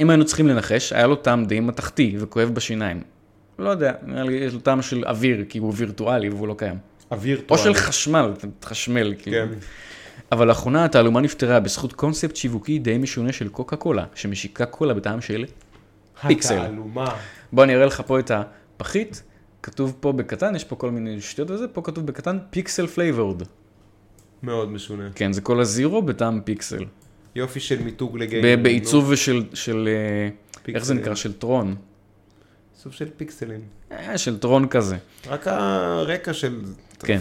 [0.01, 3.03] אם היינו צריכים לנחש, היה לו טעם די מתכתי וכואב בשיניים.
[3.59, 6.77] לא יודע, נראה לי יש לו טעם של אוויר, כי הוא וירטואלי והוא לא קיים.
[7.11, 7.61] אוויר או טעם.
[7.61, 9.37] של חשמל, אתה מתחשמל, כאילו.
[9.37, 9.59] כן.
[10.33, 15.21] אבל לאחרונה התעלומה נפתרה בזכות קונספט שיווקי די משונה של קוקה קולה, שמשיקה קולה בטעם
[15.21, 15.45] של
[16.27, 16.59] פיקסל.
[16.59, 17.15] התעלומה.
[17.53, 19.23] בוא אני אראה לך פה את הפחית,
[19.65, 23.43] כתוב פה בקטן, יש פה כל מיני שטויות וזה, פה כתוב בקטן pixel flavored.
[24.43, 25.09] מאוד משונה.
[25.15, 26.85] כן, זה קולה זירו בטעם פיקסל.
[27.35, 28.63] יופי של מיתוג לגיימרים.
[28.63, 29.89] בעיצוב ושל, של,
[30.69, 30.95] אה, איך זה.
[30.95, 31.15] נקרא?
[31.15, 31.75] של טרון.
[32.79, 33.61] סוג של פיקסלים.
[33.93, 34.97] אה, של טרון כזה.
[35.27, 36.61] רק הרקע של...
[36.99, 37.19] כן.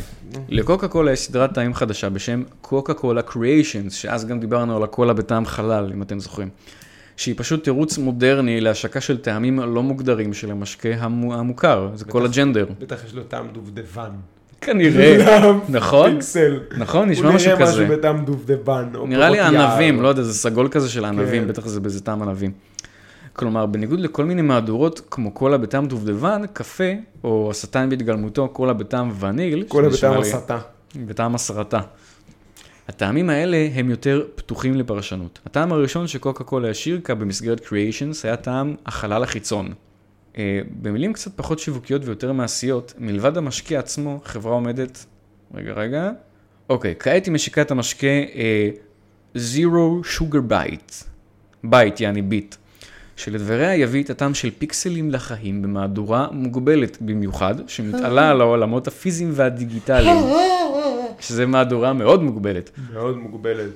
[0.49, 5.13] לקוקה קולה יש סדרת טעמים חדשה בשם קוקה קולה קריאיישנס, שאז גם דיברנו על הקולה
[5.13, 6.49] בטעם חלל, אם אתם זוכרים.
[7.17, 12.25] שהיא פשוט תירוץ מודרני להשקה של טעמים לא מוגדרים של המשקה המו- המוכר, זה כל
[12.25, 12.65] הג'נדר.
[12.79, 14.09] בטח יש לו טעם דובדבן.
[14.61, 15.17] כנראה,
[15.69, 16.11] נכון?
[16.11, 16.59] פיקסל.
[16.77, 17.09] נכון?
[17.09, 17.83] נשמע הוא משהו נראה כזה.
[17.85, 18.89] משהו בטעם דובדבן.
[19.07, 19.39] נראה לי.
[19.39, 21.47] ענבים, לא יודע, זה סגול כזה של הענבים, כן.
[21.47, 22.51] בטח זה באיזה טעם ענבים.
[23.33, 26.83] כלומר, בניגוד לכל מיני מהדורות, כמו קולה בטעם דובדבן, קפה,
[27.23, 30.57] או השטן בהתגלמותו, קולה בטעם וניל, שנשמע בטעם הסתה.
[31.05, 31.79] בטעם הסרטה.
[32.87, 35.39] הטעמים האלה הם יותר פתוחים לפרשנות.
[35.45, 39.73] הטעם הראשון שקוקה קולה השאירקה במסגרת קריאיישנס היה טעם החלל החיצון.
[40.37, 45.05] אה, במילים קצת פחות שיווקיות ויותר מעשיות, מלבד המשקה עצמו, חברה עומדת...
[45.53, 46.11] רגע, רגע.
[46.69, 48.69] אוקיי, כעת היא משיקה את המשקה אה,
[49.35, 51.05] Zero Sugar Bite.
[51.63, 52.55] בית, יעני ביט.
[53.15, 60.19] שלדבריה יביא את הטעם של פיקסלים לחיים במהדורה מוגבלת במיוחד, שמתעלה על העולמות הפיזיים והדיגיטליים.
[61.23, 62.69] שזה מהדורה מאוד מוגבלת.
[62.93, 63.71] מאוד מוגבלת.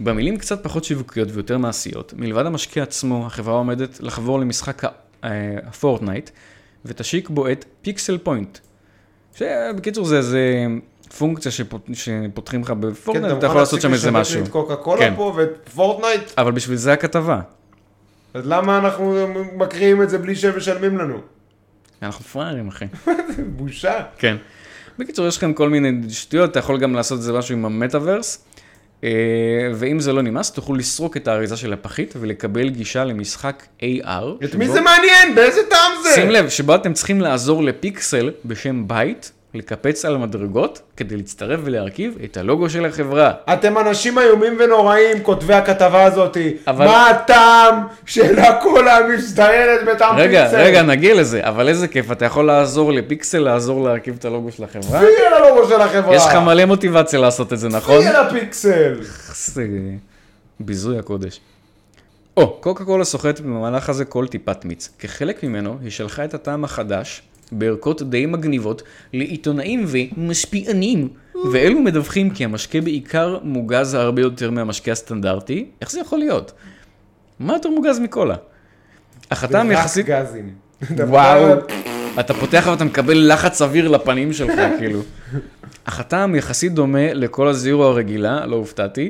[0.00, 4.90] במילים קצת פחות שיווקיות ויותר מעשיות, מלבד המשקה עצמו, החברה עומדת לחבור למשחק אה,
[5.66, 6.30] הפורטנייט,
[6.84, 8.58] ותשיק בו את Pixel Point.
[9.36, 10.66] שבקיצור זה איזה
[11.18, 14.42] פונקציה שפות, שפותחים לך בפורטנייט, אתה יכול לעשות שם איזה משהו.
[14.42, 15.12] את קוקה קולה כן.
[15.16, 17.40] פה ואת פורטנייט, אבל בשביל זה הכתבה.
[18.34, 21.18] אז למה אנחנו מקריאים את זה בלי שהם משלמים לנו?
[22.02, 22.84] אנחנו פראיירים אחי.
[23.56, 24.02] בושה.
[24.18, 24.36] כן.
[24.98, 28.44] בקיצור, יש לכם כל מיני שטויות, אתה יכול גם לעשות את זה משהו עם המטאוורס,
[29.04, 29.08] אה,
[29.74, 34.44] ואם זה לא נמאס, תוכלו לסרוק את האריזה של הפחית ולקבל גישה למשחק AR.
[34.44, 35.34] את מי שבו- זה מעניין?
[35.34, 36.14] באיזה טעם זה?
[36.14, 42.14] שים לב, שבו אתם צריכים לעזור לפיקסל בשם בייט, לקפץ על המדרגות, כדי להצטרף ולהרכיב
[42.24, 43.32] את הלוגו של החברה.
[43.52, 46.56] אתם אנשים איומים ונוראים, כותבי הכתבה הזאתי.
[46.66, 47.74] אבל- מה הטעם
[48.06, 50.60] של הקולה מצטיינת בטעם רגע, פיקסל?
[50.62, 54.64] רגע, נגיע לזה, אבל איזה כיף, אתה יכול לעזור לפיקסל, לעזור להרכיב את הלוגו של
[54.64, 55.00] החברה.
[55.00, 56.16] פי על הלוגו של החברה.
[56.16, 58.00] יש לך מלא מוטיבציה לעשות את זה, נכון?
[58.02, 58.94] פי על הפיקסל.
[59.34, 59.64] זה
[60.60, 61.40] ביזוי הקודש.
[62.36, 64.88] או, קוקה קולה סוחטת במהלך הזה כל טיפת מיץ.
[64.98, 67.22] כחלק ממנו, היא שלחה את הטעם החדש,
[67.52, 68.82] בערכות די מגניבות,
[69.12, 71.08] לעיתונאים ומשפיענים,
[71.52, 75.66] ואלו מדווחים כי המשקה בעיקר מוגז הרבה יותר מהמשקה הסטנדרטי.
[75.80, 76.52] איך זה יכול להיות?
[77.38, 78.36] מה יותר מוגז מקולה?
[79.28, 80.06] אך הטעם רק יחסית...
[80.06, 80.54] גזים.
[81.08, 81.58] וואו,
[82.20, 85.00] אתה פותח ואתה מקבל לחץ אוויר לפנים שלך, כאילו.
[85.84, 89.08] אך הטעם יחסית דומה לכל הזירו הרגילה, לא הופתעתי.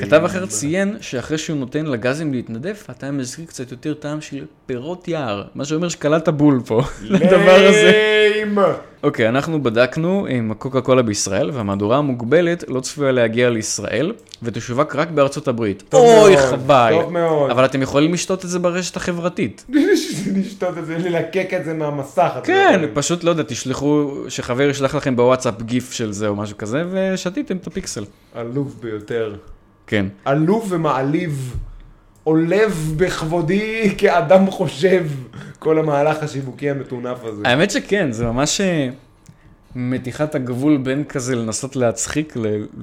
[0.00, 5.08] כתב אחר ציין שאחרי שהוא נותן לגזים להתנדף, הטעם מזכיר קצת יותר טעם של פירות
[5.08, 7.92] יער, מה שאומר שקלעת בול פה, לדבר הזה.
[8.34, 8.58] ליים.
[9.02, 14.12] אוקיי, אנחנו בדקנו עם הקוקה קולה בישראל, והמהדורה המוגבלת לא צפויה להגיע לישראל,
[14.42, 15.94] ותשווק רק בארצות הברית.
[15.94, 16.92] אוי, חבל.
[17.00, 17.50] טוב מאוד.
[17.50, 19.64] אבל אתם יכולים לשתות את זה ברשת החברתית.
[20.36, 22.30] לשתות את זה, ללקק את זה מהמסך.
[22.44, 22.80] כן.
[22.94, 27.56] פשוט לא יודע, תשלחו, שחבר ישלח לכם בוואטסאפ גיף של זה או משהו כזה, ושתיתם
[27.56, 28.04] את הפיקסל.
[28.34, 29.34] עלוב ביותר.
[29.86, 30.06] כן.
[30.24, 31.56] עלוב ומעליב.
[32.24, 35.06] עולב בכבודי כאדם חושב.
[35.58, 37.42] כל המהלך השיווקי המטונף הזה.
[37.44, 38.60] האמת שכן, זה ממש...
[39.74, 42.34] מתיחת הגבול בין כזה לנסות להצחיק,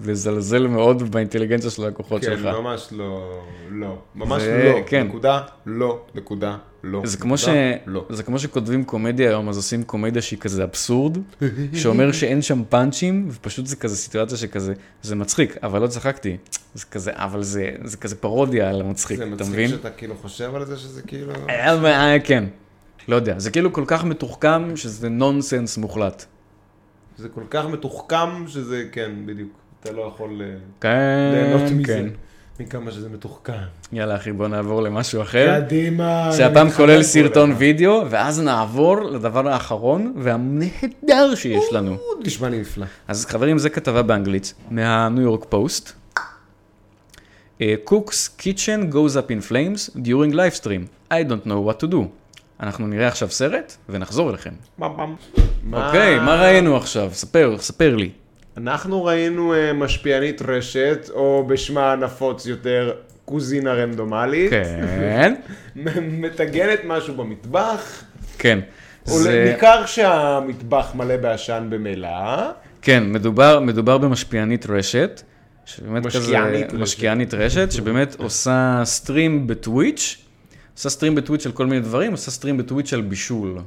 [0.04, 2.56] לזלזל מאוד באינטליגנציה של הלקוחות כן, שלך.
[2.56, 3.40] ממש לא,
[3.72, 3.98] לא.
[4.16, 4.82] ממש זה- לא.
[4.88, 5.08] כן.
[5.08, 6.00] נקודה, לא.
[6.16, 7.02] נקודה, לא.
[7.06, 7.48] זה כמו, ש...
[7.48, 8.06] נקודה, לא.
[8.10, 11.18] זה כמו שכותבים קומדיה היום, אז עושים קומדיה שהיא כזה אבסורד,
[11.74, 16.38] שאומר שאין שם פאנצ'ים, ופשוט זה כזה סיטואציה שכזה, זה מצחיק, אבל לא צחקתי.
[16.74, 19.70] זה כזה, אבל זה, זה כזה פרודיה על המצחיק, זה אתה מצחיק מבין?
[19.70, 21.34] שאתה כאילו חושב על זה שזה כאילו...
[21.50, 22.44] אה, אה, כן,
[23.08, 26.26] לא יודע, זה כאילו כל כך מתוחכם שזה נונסנס מוחלט.
[27.20, 29.50] זה כל כך מתוחכם שזה, כן, בדיוק.
[29.80, 31.94] אתה לא יכול אה, כן, ליהנות מזה.
[31.94, 32.06] כן.
[32.60, 33.54] מכמה שזה מתוחכם.
[33.92, 35.62] יאללה אחי, בוא נעבור למשהו אחר.
[35.62, 36.30] קדימה.
[36.38, 37.54] שהפעם כולל סרטון.
[37.58, 41.98] וידאו, ואז נעבור לדבר האחרון והנהדר שיש לנו.
[42.26, 42.86] נשמע לי נפלא.
[43.08, 45.92] אז חברים, זה כתבה באנגלית מהניו יורק פוסט.
[47.62, 51.12] Cook's kitchen goes up in flames during live stream.
[51.12, 51.98] I don't know what to do.
[52.60, 54.54] אנחנו נראה עכשיו סרט ונחזור אליכם.
[55.72, 55.86] פעם.
[55.88, 57.10] אוקיי, מה ראינו עכשיו?
[57.14, 58.10] ספר, ספר לי.
[58.57, 62.91] אנחנו ראינו אה, משפיענית רשת, או בשמה הנפוץ יותר,
[63.26, 64.49] קוזינה רנדומלית.
[64.49, 65.36] כן,
[66.22, 68.03] מטגנת משהו במטבח.
[68.38, 68.60] כן.
[69.05, 72.07] זה- ניכר שהמטבח מלא בעשן במילא.
[72.82, 75.22] כן, מדובר, מדובר במשפיענית רשת,
[75.66, 76.82] שבאמת משקיענית כזה, רשת.
[76.82, 80.18] משקיענית רשת, שבאמת עושה סטרים בטוויץ',
[80.76, 83.57] עושה סטרים בטוויץ' על כל מיני דברים, עושה סטרים בטוויץ' על בישול.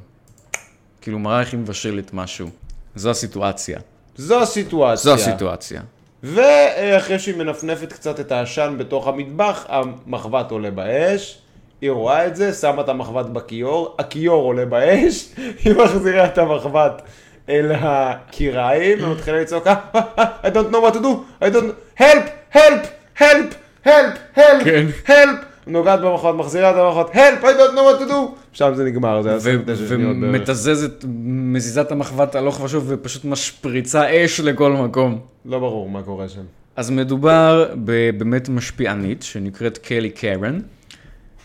[1.03, 2.49] כאילו מראה איך היא מבשלת משהו.
[2.95, 3.79] זו הסיטואציה.
[4.15, 5.03] זו הסיטואציה.
[5.03, 5.81] זו הסיטואציה.
[6.23, 11.39] ואחרי שהיא מנפנפת קצת את העשן בתוך המטבח, המחבת עולה באש.
[11.81, 15.25] היא רואה את זה, שמה את המחבת בכיור, הכיור עולה באש,
[15.63, 17.01] היא מחזירה את המחבת
[17.49, 21.99] אל הקיריים, ומתחילה לצעוק, "אה, אה, אה, I don't know what to do, I don't,
[22.01, 22.85] help, help,
[23.19, 23.53] help,
[23.85, 24.85] help, help, כן.
[25.07, 28.15] help, נוגעת במחבת, מחזירה את המחבת, help, I don't know what to do,
[28.51, 30.35] שם זה נגמר, זה היה 29 שניות בערך.
[30.35, 35.19] ומתזזת, מזיזה את המחבת הלוך ושוב, ופשוט משפריצה אש לכל מקום.
[35.45, 36.41] לא ברור מה קורה שם.
[36.75, 40.59] אז מדובר בבאמת משפיענית שנקראת קלי קרן,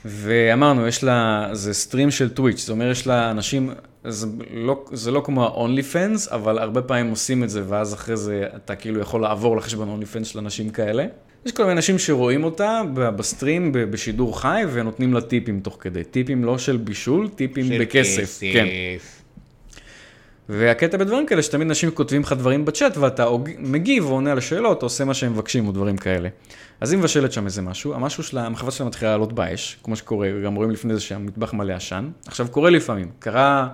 [0.05, 3.71] ואמרנו, יש לה, זה סטרים של טוויץ', זאת אומרת, יש לה אנשים,
[4.05, 8.17] זה לא, זה לא כמו ה-only fans, אבל הרבה פעמים עושים את זה, ואז אחרי
[8.17, 11.07] זה אתה כאילו יכול לעבור לחשבון only fans של אנשים כאלה.
[11.47, 16.05] יש כל מיני אנשים שרואים אותה בסטרים, בשידור חי, ונותנים לה טיפים תוך כדי.
[16.05, 18.41] טיפים לא של בישול, טיפים של בכסף.
[18.53, 18.67] כן.
[20.49, 23.27] והקטע בדברים כאלה, שתמיד אנשים כותבים לך דברים בצ'אט, ואתה
[23.59, 26.29] מגיב ועונה על השאלות, או עושה מה שהם מבקשים, או דברים כאלה.
[26.81, 30.31] אז היא מבשלת שם איזה משהו, המשהו שלה, המחבת שלה מתחילה לעלות באש, כמו שקורה,
[30.45, 32.11] גם רואים לפני זה שהמטבח מלא עשן.
[32.27, 33.69] עכשיו, קורה לפעמים, קרה,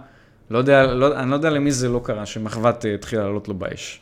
[0.50, 3.54] לא יודע, לא, אני לא יודע למי זה לא קרה, שמחבת אה, התחילה לעלות לו
[3.54, 4.00] באש.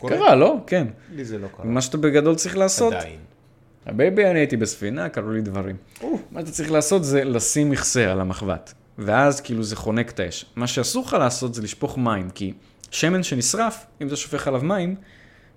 [0.00, 0.16] קורה?
[0.16, 0.56] קרה, לא?
[0.66, 0.86] כן.
[1.14, 1.66] לי זה לא קרה.
[1.66, 3.18] מה שאתה בגדול צריך לעשות, עדיין.
[3.86, 5.76] ה baby, אני הייתי בספינה, קרו לי דברים.
[6.30, 10.44] מה אתה צריך לעשות זה לשים מכסה על המחבת, ואז כאילו זה חונק את האש.
[10.56, 12.52] מה שאסור לך לעשות זה לשפוך מים, כי
[12.90, 14.94] שמן שנשרף, אם אתה שופך עליו מים,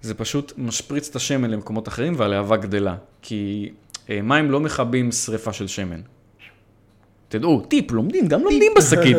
[0.02, 2.96] זה פשוט משפריץ את השמן למקומות אחרים והלהבה גדלה.
[3.22, 3.72] כי
[4.10, 6.02] אה, מים לא מכבים שריפה של שמן.
[7.34, 9.18] תדעו, טיפ, לומדים, גם לומדים בשקית.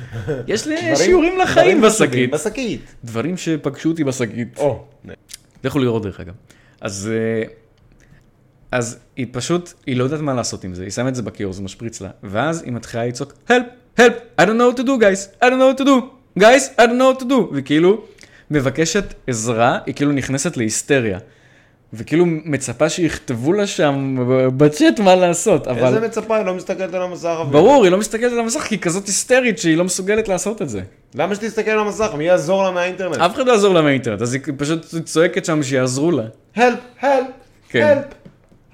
[0.52, 2.30] יש לי שיעורים לחיים בשקית.
[2.30, 2.94] בשקית.
[3.04, 4.58] דברים שפגשו אותי בשקית.
[4.58, 4.84] או.
[5.64, 6.32] לכו לראות דרך אגב.
[6.80, 7.48] אז, אה,
[8.72, 11.52] אז היא פשוט, היא לא יודעת מה לעשות עם זה, היא שמה את זה בכיור,
[11.52, 15.00] זה משפריץ לה, ואז היא מתחילה לצעוק, help, help, I don't know what to do
[15.00, 16.00] guys, I don't know what to do,
[16.40, 18.04] guys, I don't know what to do, וכאילו
[18.50, 21.18] מבקשת עזרה, היא כאילו נכנסת להיסטריה.
[21.92, 24.16] וכאילו מצפה שיכתבו לה שם
[24.56, 27.36] בצ'אט מה לעשות, אבל איזה מצפה, היא לא מסתכלת על המסך.
[27.50, 30.68] ברור, היא לא מסתכלת על המסך כי היא כזאת היסטרית שהיא לא מסוגלת לעשות את
[30.68, 30.80] זה.
[31.14, 32.10] למה שתסתכל על המסך?
[32.18, 33.16] מי יעזור לה מהאינטרנט?
[33.16, 36.24] אף אחד לא יעזור לה מהאינטרנט, אז היא פשוט צועקת שם שיעזרו לה.
[36.56, 36.60] help,
[37.02, 37.06] help,
[37.68, 37.98] כן.
[37.98, 38.14] help,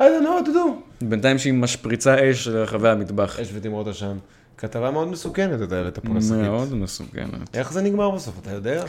[0.00, 1.02] I don't know what to do.
[1.02, 3.40] בינתיים שהיא משפריצה אש לרחבי המטבח.
[3.40, 4.16] אש ותמרות עשן.
[4.58, 6.32] כתבה מאוד מסוכנת, אתה העלית פה לשקית.
[6.32, 7.56] מאוד מסוכנת.
[7.56, 8.84] איך זה נגמר בסוף, אתה יודע?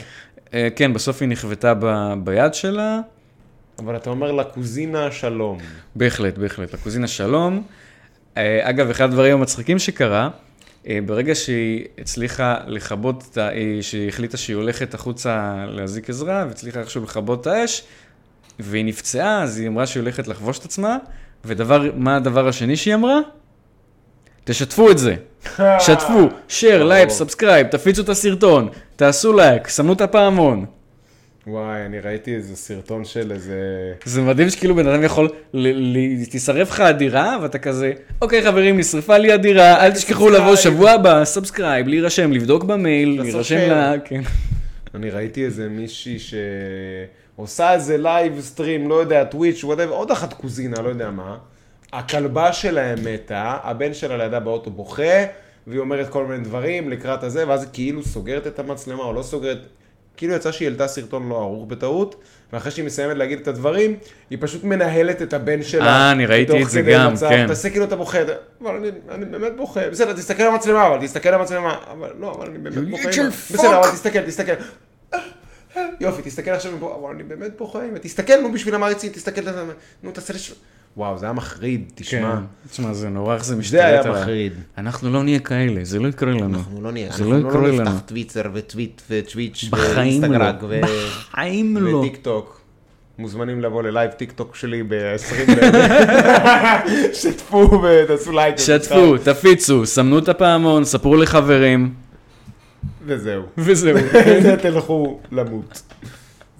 [0.54, 1.74] אה, כן, בסוף היא נכוותה
[2.24, 3.00] ביד שלה.
[3.80, 5.58] אבל אתה אומר לקוזינה שלום.
[5.96, 6.74] בהחלט, בהחלט.
[6.74, 7.64] לקוזינה שלום.
[8.38, 10.30] אה, אגב, אחד הדברים המצחיקים שקרה,
[10.88, 16.46] אה, ברגע שהיא הצליחה לכבות, את ה- אה, שהיא החליטה שהיא הולכת החוצה להזעיק עזרה,
[16.48, 17.84] והצליחה איכשהו לכבות את האש,
[18.60, 20.98] והיא נפצעה, אז היא אמרה שהיא הולכת לחבוש את עצמה,
[21.46, 23.20] ודבר, מה הדבר השני שהיא אמרה?
[24.44, 25.16] תשתפו את זה.
[25.86, 30.66] שתפו, share, לייק, subscribe, תפיצו את הסרטון, תעשו לייק, סמנו את הפעמון.
[31.48, 33.60] וואי, אני ראיתי איזה סרטון של איזה...
[34.06, 38.78] זה מדהים שכאילו בן אדם יכול, ל- ל- תישרף לך הדירה, ואתה כזה, אוקיי חברים,
[38.78, 40.56] נשרפה לי הדירה, אל תשכחו לבוא.
[40.56, 43.22] שבוע הבא, subscribe, להירשם, לבדוק במייל.
[43.22, 43.98] להירשם ל...
[44.06, 44.22] כן.
[44.96, 50.82] אני ראיתי איזה מישהי שעושה איזה live stream, לא יודע, טוויץ', whatever, עוד אחת קוזינה,
[50.82, 51.38] לא יודע מה.
[51.94, 55.24] הכלבה שלהם מתה, הבן שלה לידה באוטו בוכה,
[55.68, 59.24] והיא אומרת כל מיני דברים לקראת הזה, ואז היא כאילו סוגרת את המצלמה או לא
[59.24, 59.58] סוגרת.
[60.18, 62.16] כאילו יצא שהיא העלתה סרטון לא ערוך בטעות,
[62.54, 63.96] ואחרי שהיא מסיימת להגיד את הדברים,
[64.30, 65.86] היא פשוט מנהלת את הבן שלה.
[65.86, 67.48] אה, אני ראיתי את זה גם, מצב, כן.
[67.48, 68.18] תעשה כאילו אתה בוכה,
[68.62, 72.32] אבל אני, אני באמת בוכה, בסדר, תסתכל על המצלמה, אבל תסתכל על המצלמה, אבל לא,
[72.32, 73.10] אבל אני באמת בוכה.
[73.54, 74.54] בסדר, אבל תסתכל, תסתכל.
[76.00, 77.80] יופי, תסתכל עכשיו מפה, אבל אני באמת בוכה.
[78.02, 79.42] תסתכל, נו, בשביל המעריצים, תסתכל,
[80.04, 80.54] נו, תעשה לש...
[80.98, 82.36] וואו, זה היה מחריד, תשמע.
[82.36, 82.70] כן.
[82.72, 84.22] תשמע, זה נורא איך זה זה משתלט היה עליי.
[84.22, 84.54] מחריד.
[84.78, 86.58] אנחנו לא נהיה כאלה, זה לא יקרה לנו.
[86.58, 87.82] אנחנו לא נהיה, זה אנחנו לא יקרה לא לנו.
[87.84, 89.78] נפתח טוויטר וטוויט וטוויץ' לא.
[89.80, 91.98] ואינסטגרם בחיים לא.
[91.98, 92.62] וטיק טוק.
[93.18, 95.52] מוזמנים לבוא ללייב טיק טוק שלי ב-20
[97.22, 98.58] שתפו ותעשו לייק.
[98.58, 101.94] שתפו, תפיצו, סמנו את הפעמון, ספרו לחברים,
[103.06, 103.42] וזהו.
[103.58, 103.98] וזהו.
[104.44, 105.82] זה תלכו למות.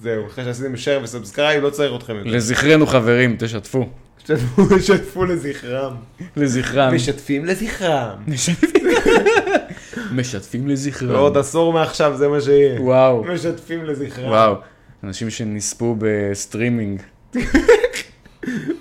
[0.02, 2.30] זהו, אחרי שעשיתם share ו subscribe, לא צריך אתכם יותר.
[2.30, 3.90] לזכרנו חברים, תשתפו.
[4.26, 5.94] שתפו- לזכרם.
[6.36, 6.96] לזכרם.
[6.96, 8.18] משתפים לזכרם.
[10.16, 11.10] משתפים לזכרם.
[11.16, 12.82] ועוד עשור מעכשיו זה מה שיהיה.
[12.82, 14.28] וואו, משתפים לזכרם.
[14.30, 14.56] וואו.
[15.04, 17.02] אנשים שנספו בסטרימינג.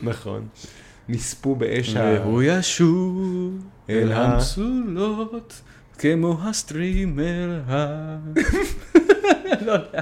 [0.03, 0.47] נכון.
[1.09, 2.01] נספו באש ה...
[2.23, 3.51] והוא ישוב
[3.91, 5.61] אל המצולות
[5.99, 7.87] כמו הסטרימר ה...
[9.67, 10.01] לא יודע.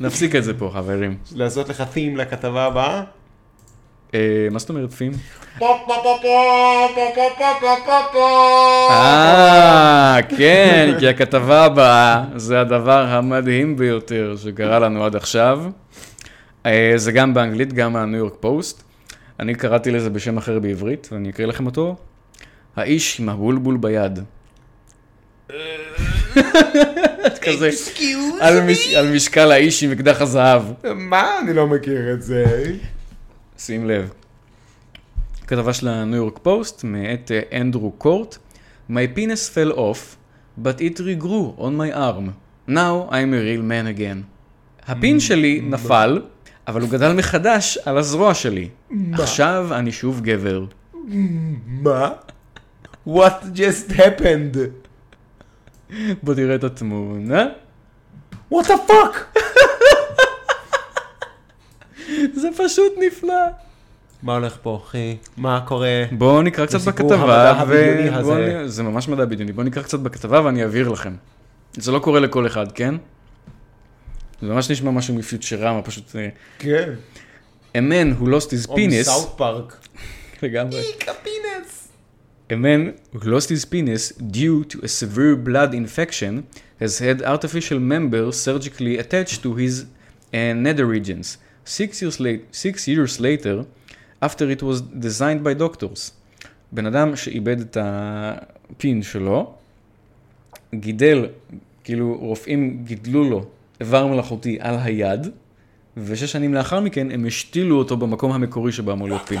[0.00, 1.16] נפסיק את זה פה, חברים.
[1.34, 3.02] לעשות לך theme לכתבה הבאה?
[4.14, 5.12] אה, מה זאת אומרת פים?
[8.90, 15.60] אה, כן, כי הכתבה הבאה זה הדבר המדהים ביותר שקרה לנו עד עכשיו.
[16.66, 18.82] אה, זה גם באנגלית, גם מהניו יורק פוסט.
[19.40, 21.96] אני קראתי לזה בשם אחר בעברית, ואני אקריא לכם אותו.
[22.76, 24.18] האיש עם הבולבול ביד.
[27.42, 27.70] כזה,
[28.40, 30.62] על מש- על משקל האיש עם אקדח הזהב.
[30.94, 31.38] מה?
[31.42, 32.44] אני לא מכיר את זה.
[33.58, 34.10] שים לב.
[35.46, 38.36] כתבה של הניו יורק פוסט מאת אה, אנדרו קורט.
[38.90, 40.16] My penis fell off,
[40.62, 42.30] but it regrew on my arm.
[42.68, 44.22] Now I'm a real man again.
[44.86, 46.22] הפין שלי נפל,
[46.68, 48.68] אבל הוא גדל מחדש על הזרוע שלי.
[49.12, 50.64] עכשיו אני שוב גבר.
[51.66, 52.10] מה?
[53.08, 54.58] What just happened?
[56.22, 57.46] בוא תראה את התמונה.
[58.52, 59.38] What the fuck?
[62.42, 63.34] זה פשוט נפלא.
[64.22, 65.16] מה הולך פה, אחי?
[65.36, 66.04] מה קורה?
[66.12, 68.62] בואו נקרא קצת בכתבה, הזה.
[68.64, 71.14] נ- זה ממש מדע בדיוני, בואו נקרא קצת בכתבה ואני אעביר לכם.
[71.76, 72.94] זה לא קורה לכל אחד, כן?
[74.42, 76.16] זה ממש נשמע משהו מפיוטרמה, פשוט...
[76.16, 76.92] אה, כן.
[77.74, 79.76] A man who lost his או penis, מסאוט פארק.
[80.42, 80.80] לגמרי.
[80.80, 81.88] איק הפינס.
[82.50, 86.42] A man who lost his penis due to a severe blood infection
[86.82, 89.84] has had artificial members surgically attached to his
[90.32, 91.38] uh, nether regions.
[91.66, 93.64] Six years, late, six years later,
[94.22, 96.12] after it was designed by doctors.
[96.72, 99.54] בן אדם שאיבד את הפין שלו,
[100.74, 101.26] גידל,
[101.84, 103.44] כאילו רופאים גידלו לו
[103.80, 105.26] איבר מלאכותי על היד,
[105.96, 109.40] ושש שנים לאחר מכן הם השתילו אותו במקום המקורי שבו אמור להיות פין.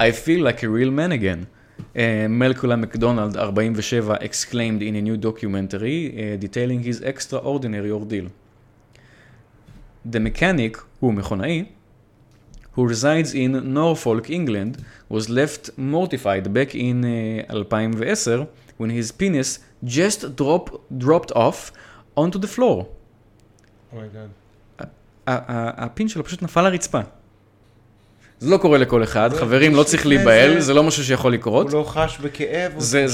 [0.00, 1.44] I feel like a real man again.
[1.94, 1.98] Uh,
[2.28, 8.43] מלקולה מקדונלד, 47, exclaimed in a new documentary uh, detailing his extraordinary ordeal.
[10.12, 11.64] The mechanic, הוא מכונאי,
[12.76, 14.76] who resides in Norfolk, England,
[15.12, 18.46] was left mortified back in uh, 2010
[18.78, 21.70] when his penis just drop, dropped off
[22.16, 22.84] onto the floor.
[25.26, 27.00] ה- הפין שלו פשוט נפל לרצפה.
[28.40, 31.72] זה לא קורה לכל אחד, זה- חברים, לא צריך להיבהל, זה- לא משהו שיכול לקרות.
[31.72, 32.72] הוא לא חש בכאב?
[32.78, 33.04] זה,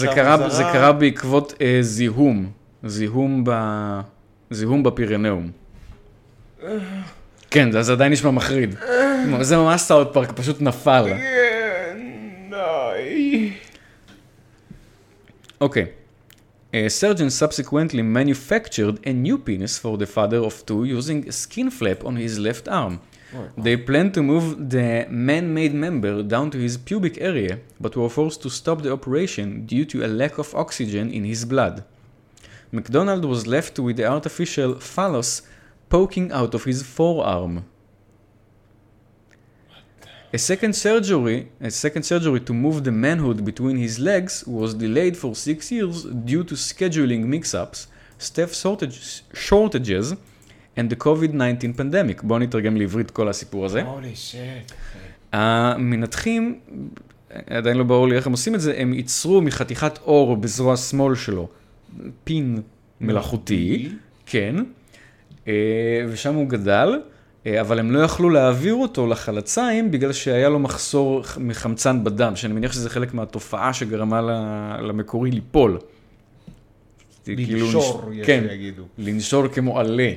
[0.72, 2.50] קרה, בעקבות אה, זיהום,
[4.50, 5.50] זיהום בפירנאום.
[7.49, 8.75] כן, זה, זה עדיין נשמע מחריד.
[9.41, 11.05] זה ממש סאוט פארק, פשוט נפל.
[11.07, 11.97] כן,
[12.49, 13.51] די.
[15.61, 15.85] אוקיי.
[16.73, 21.69] Uh, surgeons subsequently manufactured a new penis for the father of two using a skin
[21.69, 22.99] flap on his left arm.
[23.57, 28.41] They planned to move the man-made member down to his pubic area, but were forced
[28.43, 31.83] to stop the operation due to a lack of oxygen in his blood.
[32.71, 35.41] McDonald was left with the artificial phallus
[35.90, 37.54] poking out of his forearm.
[40.32, 45.16] A second surgery, a second surgery to move the manhood between his legs was delayed
[45.16, 50.14] for six years due to scheduling mix-ups, staff shortages, shortages
[50.76, 52.22] and the COVID-19 pandemic.
[52.22, 53.82] בואו נתרגם לעברית כל הסיפור הזה.
[53.82, 54.72] הולי שיט.
[55.32, 56.60] המנתחים,
[57.46, 61.14] עדיין לא ברור לי איך הם עושים את זה, הם ייצרו מחתיכת אור בזרוע שמאל
[61.14, 61.48] שלו
[62.24, 62.62] פין
[63.00, 63.88] מלאכותי,
[64.26, 64.62] כן, אה,
[66.08, 66.98] ושם הוא גדל,
[67.46, 72.52] אה, אבל הם לא יכלו להעביר אותו לחלציים בגלל שהיה לו מחסור מחמצן בדם, שאני
[72.54, 74.20] מניח שזה חלק מהתופעה שגרמה
[74.82, 75.78] למקורי ליפול.
[77.24, 78.82] כאילו לנשור, נש- יש כן, שיגידו.
[78.98, 80.10] לנשור כמו עלה.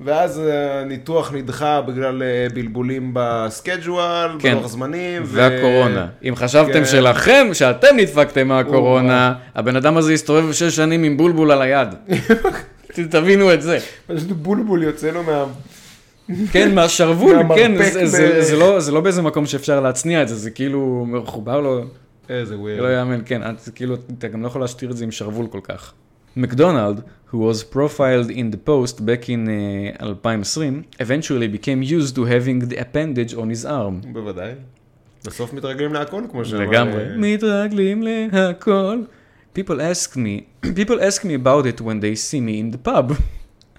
[0.00, 4.54] ואז אה, הניתוח נדחה בגלל אה, בלבולים בסקייג'ואל, כן.
[4.54, 5.22] בלוח זמנים.
[5.24, 6.06] ו- והקורונה.
[6.28, 6.84] אם חשבתם כן.
[6.84, 11.88] שלכם, שאתם נדפקתם מהקורונה, הבן אדם הזה הסתובב שש שנים עם בולבול על היד.
[13.10, 13.78] תבינו את זה.
[14.06, 15.44] פשוט בולבול יוצא לו מה...
[16.52, 17.72] כן, מהשרוול, כן,
[18.04, 21.80] זה- לא- זה לא באיזה מקום שאפשר להצניע את זה, זה כאילו מחובר לו,
[22.28, 22.80] איזה ווירד.
[22.80, 23.40] לא יאמן, כן,
[23.74, 25.92] כאילו, אתה גם לא יכול להשתיר את זה עם שרוול כל כך.
[26.36, 29.48] מקדונלד, who was profiled in the post back in
[30.00, 34.12] uh, 2020, eventually became used to having the appendage on his arm.
[34.12, 34.52] בוודאי.
[35.26, 36.60] בסוף מתרגלים להכל, כמו שאמר...
[36.70, 37.02] לגמרי.
[37.02, 38.98] אה, מתרגלים להכל.
[39.53, 43.11] People ask me, people ask me about it when they see me in the pub.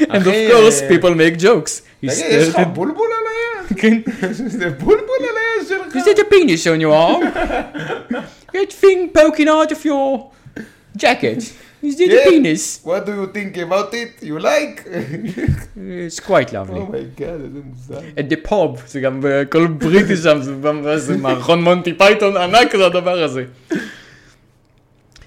[0.00, 1.80] And of אחי, course, אה, people make jokes.
[2.02, 3.26] He תגיד, יש לך started- בולבול על
[3.70, 3.78] היד?
[3.80, 3.98] כן.
[4.46, 5.96] זה בולבול על היד שלך?
[5.96, 7.22] Is that a penis on your arm?
[8.52, 10.30] That thing poking out of your
[10.98, 11.42] jacket.
[11.82, 12.28] Is that a Yeah.
[12.30, 12.80] penis?
[12.84, 14.12] What do you think about it?
[14.28, 14.76] You like?
[16.08, 16.78] It's quite lovely.
[16.80, 17.98] אומייגאד, איזה מוזר.
[17.98, 22.76] At the pub, זה גם בכל בריטי שם, זה גם- זה מערכון מונטי פייתון ענק
[22.76, 23.44] זה הדבר הזה.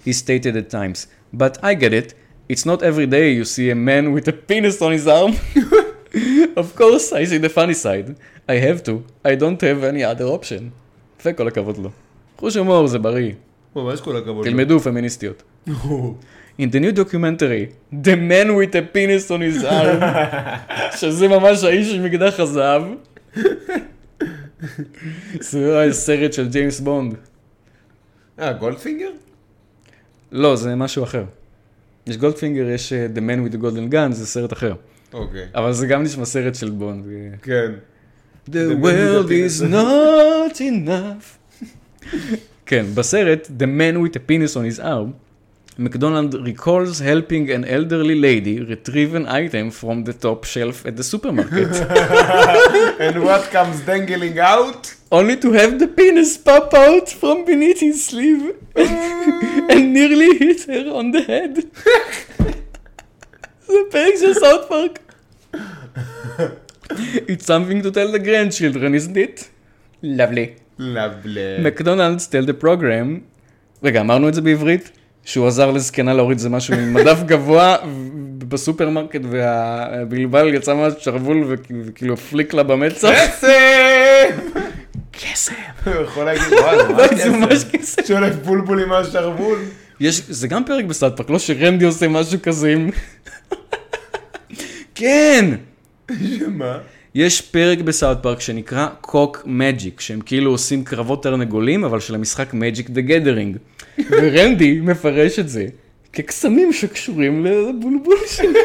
[0.05, 2.15] He stated at times, but I get it,
[2.49, 5.33] it's not every day you see a man with a penis on his arm.
[6.63, 8.17] of course, I see the funny side.
[8.49, 10.71] I have to, I don't have any other option.
[11.25, 11.91] וכל הכבוד לו.
[12.37, 13.33] חוש הומור זה בריא,
[13.77, 14.45] ממש כל הכבוד.
[14.45, 15.43] תלמדו פמיניסטיות.
[16.61, 20.03] In the new documentary, The Man with a Penis on his arm,
[20.97, 22.83] שזה ממש האיש עם אקדח הזהב.
[25.41, 27.15] זה סרט של ג'יימס בונד.
[28.39, 29.11] אה, גולדפינגר?
[30.33, 31.25] לא, זה משהו אחר.
[32.07, 34.75] יש גולדפינגר, יש אה, The Man with the Golden Gun, זה סרט אחר.
[35.13, 35.47] אוקיי.
[35.55, 37.07] אבל זה גם נשמע סרט של בונד.
[37.43, 37.73] כן.
[38.49, 41.57] The with world the is not enough.
[42.67, 45.13] כן, בסרט, The Man with a Penis on his arm,
[45.82, 51.04] McDonald recalls helping an elderly lady retrieve an item from the top shelf at the
[51.04, 51.70] supermarket,
[53.06, 54.96] And what comes dangling out?
[55.12, 58.44] only to have the penis pop out from beneath his sleeve
[58.76, 61.54] and nearly hit her on the head.
[63.68, 65.00] זה פרק של סאוט פארק.
[67.32, 69.48] It's something to tell the grandchildren, isn't it?
[70.04, 70.48] Lovely.
[70.80, 71.60] לבלה.
[71.64, 73.20] מקדונלדס tell the program,
[73.84, 74.92] רגע, אמרנו את זה בעברית?
[75.25, 77.77] שהוא עזר לזקנה להוריד איזה משהו ממדף גבוה
[78.39, 83.09] בסופרמרקט והבולבול יצא מהשרוול וכ- וכאילו הפליק לה במצח.
[83.13, 84.37] כסף!
[85.13, 85.53] כסף.
[85.87, 87.73] הוא יכול להגיד, וואי, זה ממש זה ממש כסף.
[87.73, 88.07] כסף.
[88.09, 89.59] שולף בולבול עם השרוול.
[90.01, 92.91] יש, זה גם פרק ב South Park, לא שרנדי עושה משהו כזה עם...
[94.95, 95.51] כן!
[96.39, 96.79] שמה?
[97.15, 102.15] יש פרק ב South Park שנקרא Cock Magic, שהם כאילו עושים קרבות תרנגולים, אבל של
[102.15, 103.57] המשחק Magic the Gathering.
[104.11, 105.67] ורנדי מפרש את זה
[106.13, 108.61] כקסמים שקשורים לבולבול שלו.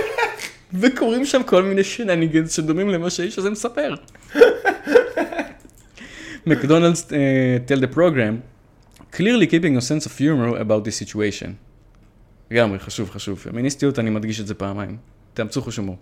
[0.73, 3.93] וקורים שם כל מיני shenanigans שדומים למה שהאיש הזה מספר.
[6.45, 7.11] מקדונלדס uh,
[7.67, 8.41] tell the program,
[9.15, 11.47] clearly keeping a sense of humor about the situation.
[12.51, 13.39] לגמרי, חשוב, חשוב.
[13.39, 14.97] פמיניסטיות, אני מדגיש את זה פעמיים.
[15.33, 15.97] תאמצו חוש הומור.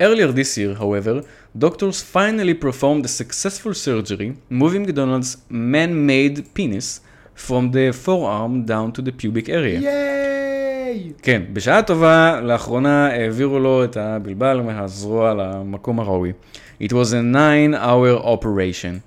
[0.00, 1.22] Earlier this year, however,
[1.58, 7.00] doctors finally performed a successful surgery, moving McDonald's man-made penis
[7.35, 9.81] from the forearm down to the pubic area.
[9.81, 11.11] ייי!
[11.21, 16.33] כן, בשעה טובה, לאחרונה העבירו לו את הבלבל מהזרוע למקום הראוי.
[16.81, 19.01] It was a nine-hour operation.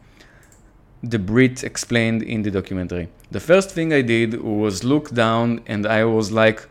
[1.05, 3.09] The Brit explained in the documentary.
[3.31, 6.69] The first thing I did was look down and I was like,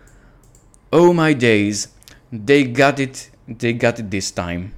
[0.94, 1.88] oh my days,
[2.32, 4.74] they got it, they got it this time.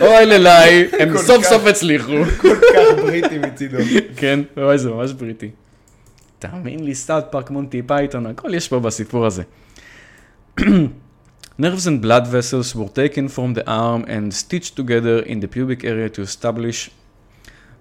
[0.00, 1.48] אוי ללי, הם כל סוף כך.
[1.48, 2.12] סוף הצליחו.
[2.38, 3.78] כל כך בריטי מצידו.
[4.16, 5.50] כן, אוי, זה ממש בריטי.
[6.38, 9.42] תאמין לי, סאוט פארק מונטי פייתון, הכל יש פה בסיפור הזה.
[11.60, 15.84] Nerves and blood vessels were taken from the arm and stitched together in the pubic
[15.84, 16.90] area to establish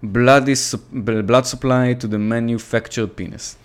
[0.04, 0.92] bloody sup-
[1.30, 3.56] blood supply to the manufactured penis.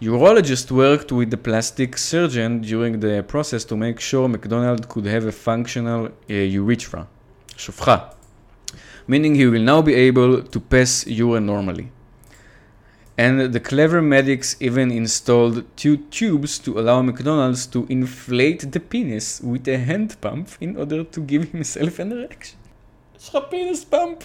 [0.00, 5.24] Urologist worked with the plastic surgeon during the process to make sure McDonald could have
[5.26, 7.06] a functional uh, urethra,
[7.56, 7.96] שופחה,
[9.08, 11.84] meaning he will now be able to pass urine normally.
[13.18, 19.26] And the clever medics even installed two tubes to allow McDonald's to inflate the penis
[19.50, 22.56] with a hand pump in order to give himself an erection.
[23.20, 24.18] יש לך פינס פאמפ.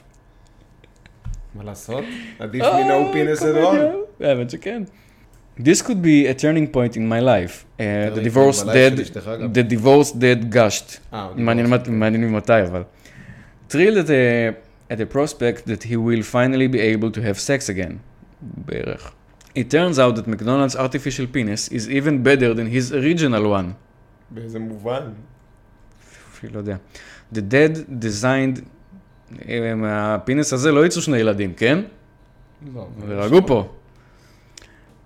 [1.55, 2.03] מה לעשות?
[2.39, 4.24] עדיף מ-no penis at all.
[4.26, 4.84] האמת שכן.
[5.59, 7.55] This could be a turning point in my life.
[7.80, 9.51] Uh, the turning divorce point בלייב dead, של אשתך גם.
[9.53, 10.97] the divorce dead gushed.
[11.13, 11.78] אה, הוא מעניין דיבר.
[11.78, 12.84] מת- מעניין ממתי אבל.
[13.73, 14.55] Thrilled at the,
[14.93, 17.99] at the prospect that he will finally be able to have sex again.
[18.66, 19.12] בערך.
[19.55, 23.73] It turns out that McDonald's artificial penis is even better than his original one.
[24.31, 25.12] באיזה מובן?
[26.33, 26.77] אפילו לא יודע.
[27.35, 28.61] The dad designed,
[29.49, 31.79] אה, מה penis הזה לא יצאו שני ילדים, כן?
[32.75, 32.89] לא.
[33.01, 33.73] ורגעו פה.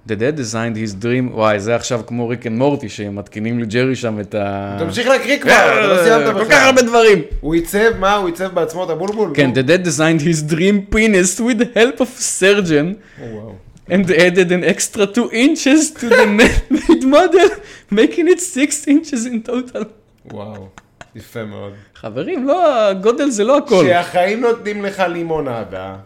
[0.09, 3.97] The dad designed his dream, וואי, זה עכשיו כמו Rick and Morty, שהם מתקינים לג'רי
[3.97, 4.77] שם את ה...
[4.79, 6.45] תמשיך להקריא כבר, אתה לא סיימת בכלל.
[6.45, 7.23] כל כך הרבה דברים.
[7.41, 8.15] הוא עיצב, מה?
[8.15, 9.31] הוא עיצב בעצמו את הבולבול?
[9.35, 12.95] כן, the dad designed his dream penis with the help of surgeon.
[13.21, 13.55] וואו.
[13.91, 16.27] and added an extra 2 inches to the
[16.71, 17.49] made model,
[17.91, 19.85] making it 6 inches in total.
[20.33, 20.69] וואו.
[21.17, 21.73] יפה מאוד.
[21.95, 23.85] חברים, לא, הגודל זה לא הכל.
[23.87, 25.97] שהחיים נותנים לך לימונדה.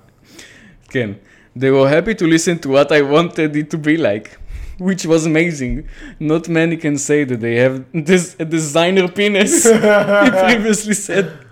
[0.89, 1.11] כן.
[1.55, 4.39] They were happy to listen to what I wanted it to be like,
[4.79, 5.89] which was amazing.
[6.19, 11.47] Not many can say that they have this, a designer penis, he previously said.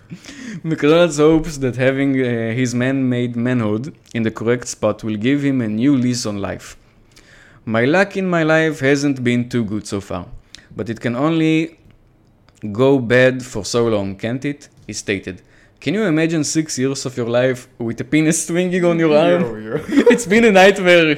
[0.62, 5.60] McDonald's hopes that having uh, his man-made manhood in the correct spot will give him
[5.60, 6.76] a new lease on life.
[7.64, 10.26] My luck in my life hasn't been too good so far,
[10.74, 11.78] but it can only
[12.72, 14.68] go bad for so long, can't it?
[14.86, 15.42] He stated.
[15.79, 19.41] Can you imagine six years of your life with a penis swinging on your arm?
[19.41, 20.11] יואו, יואו.
[20.11, 21.17] it's been a nightmare,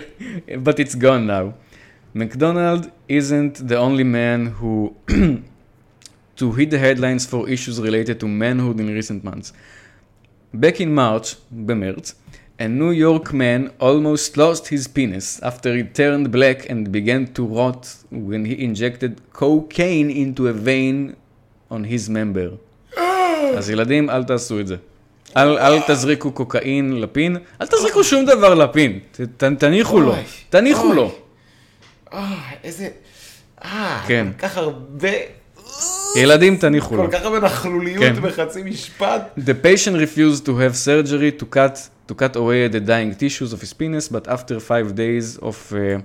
[0.64, 1.54] but it's gone now.
[2.14, 4.96] McDonald isn't the only man who
[6.38, 9.54] to hit the headlines for issues related to manhood in recent months.
[10.54, 12.16] Back in March, במרץ,
[12.58, 17.46] a New York man almost lost his penis after it turned black and began to
[17.46, 21.18] rot when he injected cocaine into a vein
[21.70, 22.54] on his member.
[23.59, 24.77] אז ילדים, אל תעשו את זה.
[25.37, 30.23] אל, אל תזריקו קוקאין לפין, אל תזריקו שום דבר לפין, ת, ת, תניחו לו, אוי,
[30.51, 30.97] תניחו אוי.
[30.97, 31.15] לו.
[32.13, 32.89] אה, איזה...
[33.65, 34.27] אה, כן.
[34.39, 35.09] כל כך הרבה...
[36.17, 37.05] ילדים, תניחו לו.
[37.05, 38.23] כל כך הרבה נכלוליות כן.
[38.23, 39.39] בחצי משפט.
[39.39, 41.79] The patient refused to have surgery to cut
[42.11, 46.01] to cut away the dying tissues of his penis, but after five days of uh,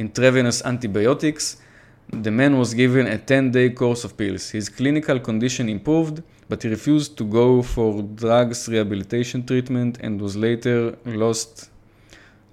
[0.00, 1.56] intravenous antibiotics,
[2.12, 4.50] the man was given a 10-day course of pills.
[4.50, 10.36] His clinical condition improved, but he refused to go for drugs rehabilitation treatment and was
[10.36, 11.70] later lost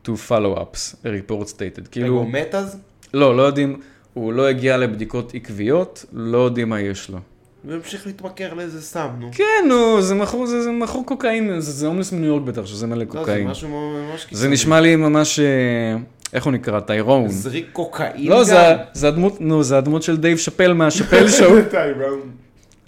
[0.04, 1.88] to follow-ups, a report stated.
[1.92, 2.78] כאילו, הוא מת אז?
[3.14, 3.80] לא, לא יודעים,
[4.14, 7.20] הוא לא הגיע לבדיקות עקביות, לא יודעים מה יש לו.
[7.68, 9.30] והמשיך להתמכר לאיזה סם, נו.
[9.32, 12.88] כן, נו, זה מכור, זה, זה מכור קוקאין, זה, זה הומלס מניו יורק בטח, שזה
[12.88, 13.48] מלא לא, זה קוקאין.
[13.48, 14.42] משהו ממש קיצוני.
[14.42, 15.96] זה נשמע לי ממש, אה,
[16.34, 16.80] איך הוא נקרא?
[16.80, 17.28] טיירון.
[17.30, 18.44] crack cocaine לא, גם?
[18.44, 21.56] זה, זה הדמות, נו, זה הדמות של דייב שאפל מה Chappelle Show.
[21.70, 22.20] טיירון.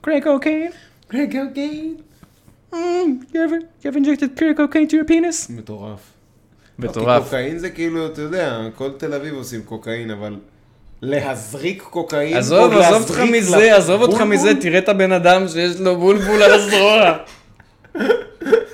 [0.01, 0.71] crack cocaine.
[1.13, 1.93] רגע, אוקיי.
[2.73, 2.75] Mm,
[3.31, 5.51] you ever, you ever injected crack cocaine to your penis?
[5.51, 5.99] מטורף.
[6.79, 7.23] מטורף.
[7.23, 10.35] כי קוקאין זה כאילו, אתה יודע, כל תל אביב עושים קוקאין, אבל
[11.01, 14.21] להזריק קוקאין, עזוב, עזוב אותך מזה, עזוב אותך?
[14.21, 17.11] מזה, תראה את הבן אדם שיש לו בולבול על הזרוע.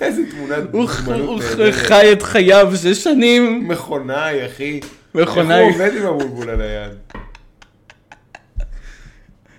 [0.01, 1.71] איזה תמונת דוגמנות הוא.
[1.71, 3.67] חי את חייו שש שנים.
[3.67, 4.79] מכונאי, אחי.
[5.15, 5.59] מכונאי.
[5.59, 6.91] איך הוא עובד עם הבולבול על היד?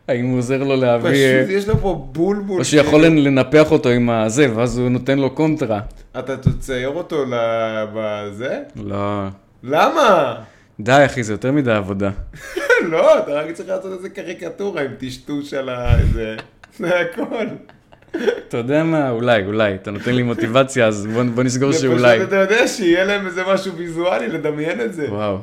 [0.08, 1.10] האם הוא עוזר לו להביא...
[1.10, 2.60] אה, פשוט יש לו פה בולבול.
[2.60, 3.22] או שיכול כאילו.
[3.22, 5.80] לנפח אותו עם הזה, ואז הוא נותן לו קונטרה.
[6.18, 7.24] אתה תצייר אותו
[7.94, 8.58] בזה?
[8.76, 9.26] לא.
[9.62, 10.34] למה?
[10.80, 12.10] די, אחי, זה יותר מדי עבודה.
[12.90, 15.96] לא, אתה רק צריך לעשות איזה קריקטורה עם טשטוש על ה...
[16.12, 16.36] זה
[17.00, 17.46] הכל.
[18.48, 19.10] אתה יודע מה?
[19.10, 19.74] אולי, אולי.
[19.74, 22.16] אתה נותן לי מוטיבציה, אז בוא, בוא נסגור שאולי.
[22.18, 25.06] פשוט, אתה יודע, שיהיה להם איזה משהו ויזואלי, לדמיין את זה.
[25.10, 25.38] וואו.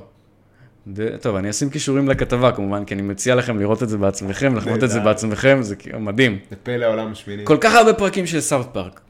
[0.87, 1.17] ד...
[1.17, 4.83] טוב, אני אשים קישורים לכתבה כמובן, כי אני מציע לכם לראות את זה בעצמכם, לחוות
[4.83, 4.99] את זה.
[4.99, 6.39] בעצמכם, זה כאילו מדהים.
[6.49, 7.45] זה פלא העולם השמיני.
[7.45, 9.01] כל כך הרבה פרקים של סאוט פארק.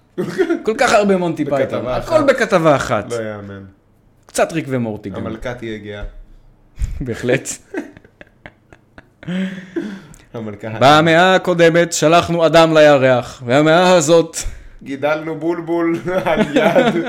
[0.64, 1.88] כל כך הרבה מונטי פייתון.
[1.88, 3.12] הכל בכתבה אחת.
[3.12, 3.64] לא יאמן.
[4.26, 5.16] קצת ריק ומורטי גם.
[5.16, 6.04] המלכה תהיה גאה.
[7.02, 7.50] בהחלט.
[10.34, 10.68] המלכה...
[10.80, 14.38] במאה הקודמת שלחנו אדם לירח, והמאה הזאת...
[14.84, 17.06] גידלנו בולבול על יד.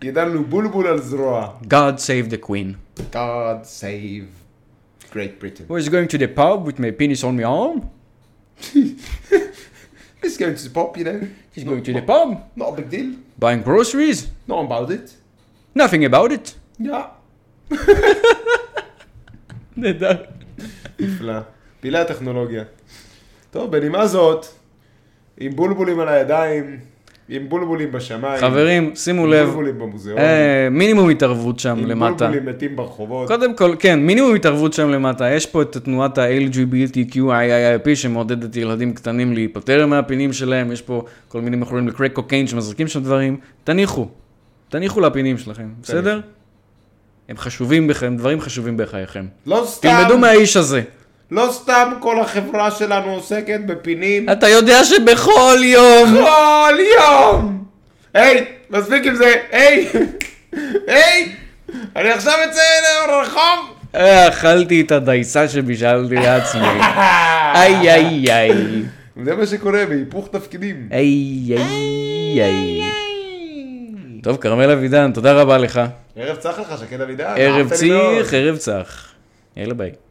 [0.00, 1.48] גידלנו בולבול על זרוע.
[1.64, 3.00] God save the queen.
[3.12, 4.24] God save
[5.12, 5.64] Great Britain.
[5.68, 7.78] Who is going to the pub with my penis on my arm?
[10.22, 11.20] It's going to the pop, you know.
[11.54, 13.10] He's going to the pub, Not a big deal.
[13.38, 15.06] buying groceries, Not about it.
[15.74, 16.54] nothing about it.
[16.80, 17.02] יא.
[19.76, 20.16] נהדר.
[21.00, 21.40] נפלא.
[21.84, 22.62] פילי הטכנולוגיה.
[23.50, 24.46] טוב, בנימה זאת,
[25.40, 26.78] עם בולבולים על הידיים,
[27.28, 28.40] עם בולבולים בשמיים.
[28.40, 30.18] חברים, שימו עם לב, בולבולים במוזיאון.
[30.18, 32.26] אה, מינימום התערבות שם עם למטה.
[32.26, 33.28] בולבולים מתים ברחובות.
[33.28, 35.30] קודם כל, כן, מינימום התערבות שם למטה.
[35.30, 41.56] יש פה את תנועת ה-LGBTQIIP שמעודדת ילדים קטנים להיפטר מהפינים שלהם, יש פה כל מיני
[41.56, 43.36] מכורים לקרק קוקיין שמזריקים שם דברים.
[43.64, 44.08] תניחו,
[44.68, 46.20] תניחו לפינים שלכם, בסדר?
[47.28, 49.26] הם חשובים בכם, דברים חשובים בחייכם.
[49.46, 50.82] לא סתם, תלמדו מהאיש הזה.
[51.34, 54.30] לא סתם כל החברה שלנו עוסקת בפינים.
[54.30, 56.24] אתה יודע שבכל יום...
[56.24, 57.64] כל יום!
[58.14, 59.88] היי, מספיק עם זה, היי!
[60.86, 61.32] היי!
[61.96, 62.60] אני עכשיו אצא
[63.08, 63.74] לרחוב.
[63.94, 66.60] אה, אכלתי את הדייסה שבישלתי לעצמי.
[67.56, 68.52] איי איי איי.
[69.24, 70.88] זה מה שקורה בהיפוך תפקידים.
[70.92, 72.82] איי איי איי.
[74.22, 75.80] טוב, כרמל אבידן, תודה רבה לך.
[76.16, 77.34] ערב צח לך, שקד אבידן.
[77.36, 77.70] ערב.
[77.72, 79.08] ציח, ערב צח.
[79.56, 80.03] יאללה ביי.